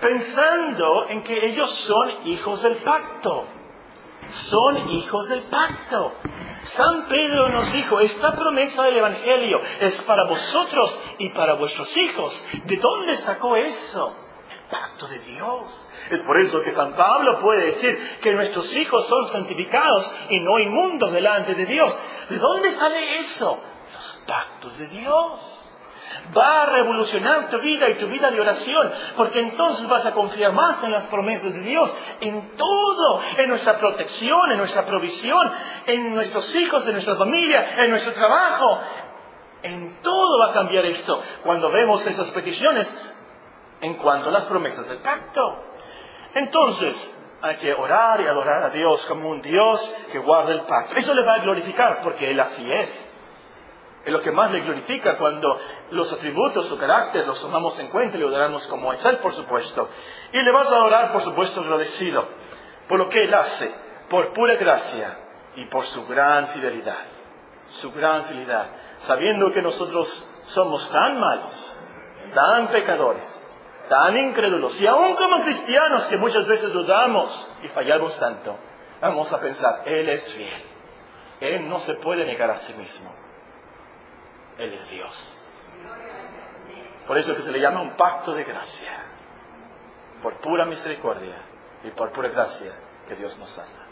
pensando 0.00 1.06
en 1.08 1.22
que 1.22 1.46
ellos 1.46 1.72
son 1.74 2.26
hijos 2.26 2.62
del 2.62 2.76
pacto. 2.76 3.46
Son 4.30 4.90
hijos 4.90 5.28
del 5.28 5.42
pacto. 5.44 6.12
San 6.62 7.06
Pedro 7.06 7.48
nos 7.50 7.72
dijo, 7.72 8.00
esta 8.00 8.32
promesa 8.32 8.84
del 8.84 8.96
Evangelio 8.96 9.60
es 9.80 10.00
para 10.02 10.24
vosotros 10.24 10.98
y 11.18 11.28
para 11.30 11.54
vuestros 11.54 11.94
hijos. 11.96 12.44
¿De 12.64 12.76
dónde 12.76 13.16
sacó 13.18 13.56
eso? 13.56 14.16
El 14.50 14.68
pacto 14.70 15.06
de 15.06 15.18
Dios. 15.20 15.88
Es 16.10 16.20
por 16.20 16.40
eso 16.40 16.62
que 16.62 16.72
San 16.72 16.94
Pablo 16.94 17.38
puede 17.40 17.66
decir 17.66 18.18
que 18.22 18.32
nuestros 18.32 18.74
hijos 18.74 19.06
son 19.06 19.26
santificados 19.28 20.12
y 20.30 20.40
no 20.40 20.58
inmundos 20.58 21.12
delante 21.12 21.54
de 21.54 21.66
Dios. 21.66 21.96
¿De 22.30 22.38
dónde 22.38 22.70
sale 22.70 23.18
eso? 23.18 23.62
Los 23.92 24.20
pactos 24.26 24.78
de 24.78 24.86
Dios 24.88 25.63
va 26.36 26.62
a 26.62 26.66
revolucionar 26.66 27.50
tu 27.50 27.58
vida 27.60 27.88
y 27.90 27.98
tu 27.98 28.06
vida 28.08 28.30
de 28.30 28.40
oración, 28.40 28.90
porque 29.16 29.40
entonces 29.40 29.88
vas 29.88 30.04
a 30.06 30.12
confiar 30.12 30.52
más 30.52 30.82
en 30.84 30.92
las 30.92 31.06
promesas 31.08 31.52
de 31.52 31.60
Dios, 31.60 31.92
en 32.20 32.56
todo, 32.56 33.20
en 33.38 33.48
nuestra 33.48 33.78
protección, 33.78 34.52
en 34.52 34.58
nuestra 34.58 34.84
provisión, 34.84 35.50
en 35.86 36.14
nuestros 36.14 36.54
hijos, 36.54 36.86
en 36.86 36.94
nuestra 36.94 37.16
familia, 37.16 37.84
en 37.84 37.90
nuestro 37.90 38.12
trabajo. 38.12 38.80
En 39.62 39.96
todo 40.02 40.38
va 40.38 40.50
a 40.50 40.52
cambiar 40.52 40.84
esto 40.84 41.22
cuando 41.42 41.70
vemos 41.70 42.06
esas 42.06 42.30
peticiones 42.32 42.86
en 43.80 43.94
cuanto 43.94 44.28
a 44.28 44.32
las 44.32 44.44
promesas 44.44 44.86
del 44.86 44.98
pacto. 44.98 45.64
Entonces, 46.34 47.16
hay 47.40 47.56
que 47.56 47.74
orar 47.74 48.20
y 48.20 48.26
adorar 48.26 48.62
a 48.64 48.70
Dios 48.70 49.04
como 49.06 49.28
un 49.28 49.42
Dios 49.42 49.94
que 50.10 50.18
guarda 50.18 50.52
el 50.52 50.62
pacto. 50.62 50.96
Eso 50.96 51.14
le 51.14 51.22
va 51.22 51.34
a 51.34 51.38
glorificar 51.40 52.00
porque 52.02 52.30
Él 52.30 52.40
así 52.40 52.70
es. 52.72 53.03
Es 54.04 54.12
lo 54.12 54.20
que 54.20 54.32
más 54.32 54.50
le 54.50 54.60
glorifica 54.60 55.16
cuando 55.16 55.58
los 55.90 56.12
atributos, 56.12 56.66
su 56.66 56.76
carácter, 56.76 57.26
los 57.26 57.40
tomamos 57.40 57.78
en 57.78 57.88
cuenta 57.88 58.16
y 58.16 58.20
le 58.20 58.26
adoramos 58.26 58.66
como 58.66 58.92
es 58.92 59.02
Él, 59.04 59.18
por 59.18 59.32
supuesto. 59.32 59.88
Y 60.32 60.42
le 60.42 60.52
vas 60.52 60.70
a 60.70 60.76
adorar, 60.76 61.12
por 61.12 61.22
supuesto, 61.22 61.60
agradecido 61.60 62.26
por 62.86 62.98
lo 62.98 63.08
que 63.08 63.24
Él 63.24 63.32
hace, 63.32 63.70
por 64.10 64.32
pura 64.32 64.56
gracia 64.56 65.16
y 65.56 65.64
por 65.66 65.84
su 65.84 66.06
gran 66.06 66.48
fidelidad. 66.48 66.98
Su 67.70 67.92
gran 67.92 68.26
fidelidad. 68.26 68.66
Sabiendo 68.98 69.50
que 69.52 69.62
nosotros 69.62 70.06
somos 70.46 70.90
tan 70.90 71.18
malos, 71.18 71.82
tan 72.34 72.68
pecadores, 72.68 73.26
tan 73.88 74.16
incrédulos, 74.16 74.78
y 74.80 74.86
aún 74.86 75.16
como 75.16 75.42
cristianos 75.44 76.06
que 76.08 76.18
muchas 76.18 76.46
veces 76.46 76.72
dudamos 76.72 77.50
y 77.62 77.68
fallamos 77.68 78.18
tanto, 78.18 78.56
vamos 79.00 79.32
a 79.32 79.40
pensar, 79.40 79.82
Él 79.86 80.10
es 80.10 80.30
fiel. 80.34 80.62
Él 81.40 81.68
no 81.68 81.80
se 81.80 81.94
puede 81.94 82.24
negar 82.26 82.50
a 82.50 82.60
sí 82.60 82.74
mismo. 82.74 83.23
Él 84.58 84.72
es 84.72 84.90
Dios. 84.90 85.40
Por 87.06 87.18
eso 87.18 87.34
que 87.36 87.42
se 87.42 87.52
le 87.52 87.60
llama 87.60 87.82
un 87.82 87.96
pacto 87.96 88.32
de 88.32 88.44
gracia. 88.44 88.92
Por 90.22 90.34
pura 90.34 90.64
misericordia 90.64 91.36
y 91.82 91.90
por 91.90 92.12
pura 92.12 92.30
gracia 92.30 92.72
que 93.06 93.14
Dios 93.14 93.36
nos 93.38 93.50
salva. 93.50 93.84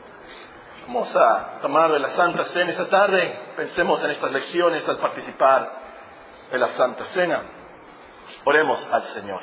Vamos 0.87 1.15
a 1.15 1.59
tomar 1.61 1.93
de 1.93 1.99
la 1.99 2.09
Santa 2.09 2.45
Cena 2.45 2.71
esta 2.71 2.89
tarde. 2.89 3.39
Pensemos 3.57 4.03
en 4.03 4.11
estas 4.11 4.33
lecciones 4.33 4.89
al 4.89 4.99
participar 4.99 5.71
de 6.51 6.59
la 6.59 6.69
Santa 6.69 7.05
Cena. 7.07 7.43
Oremos 8.45 8.91
al 8.93 9.03
Señor. 9.05 9.43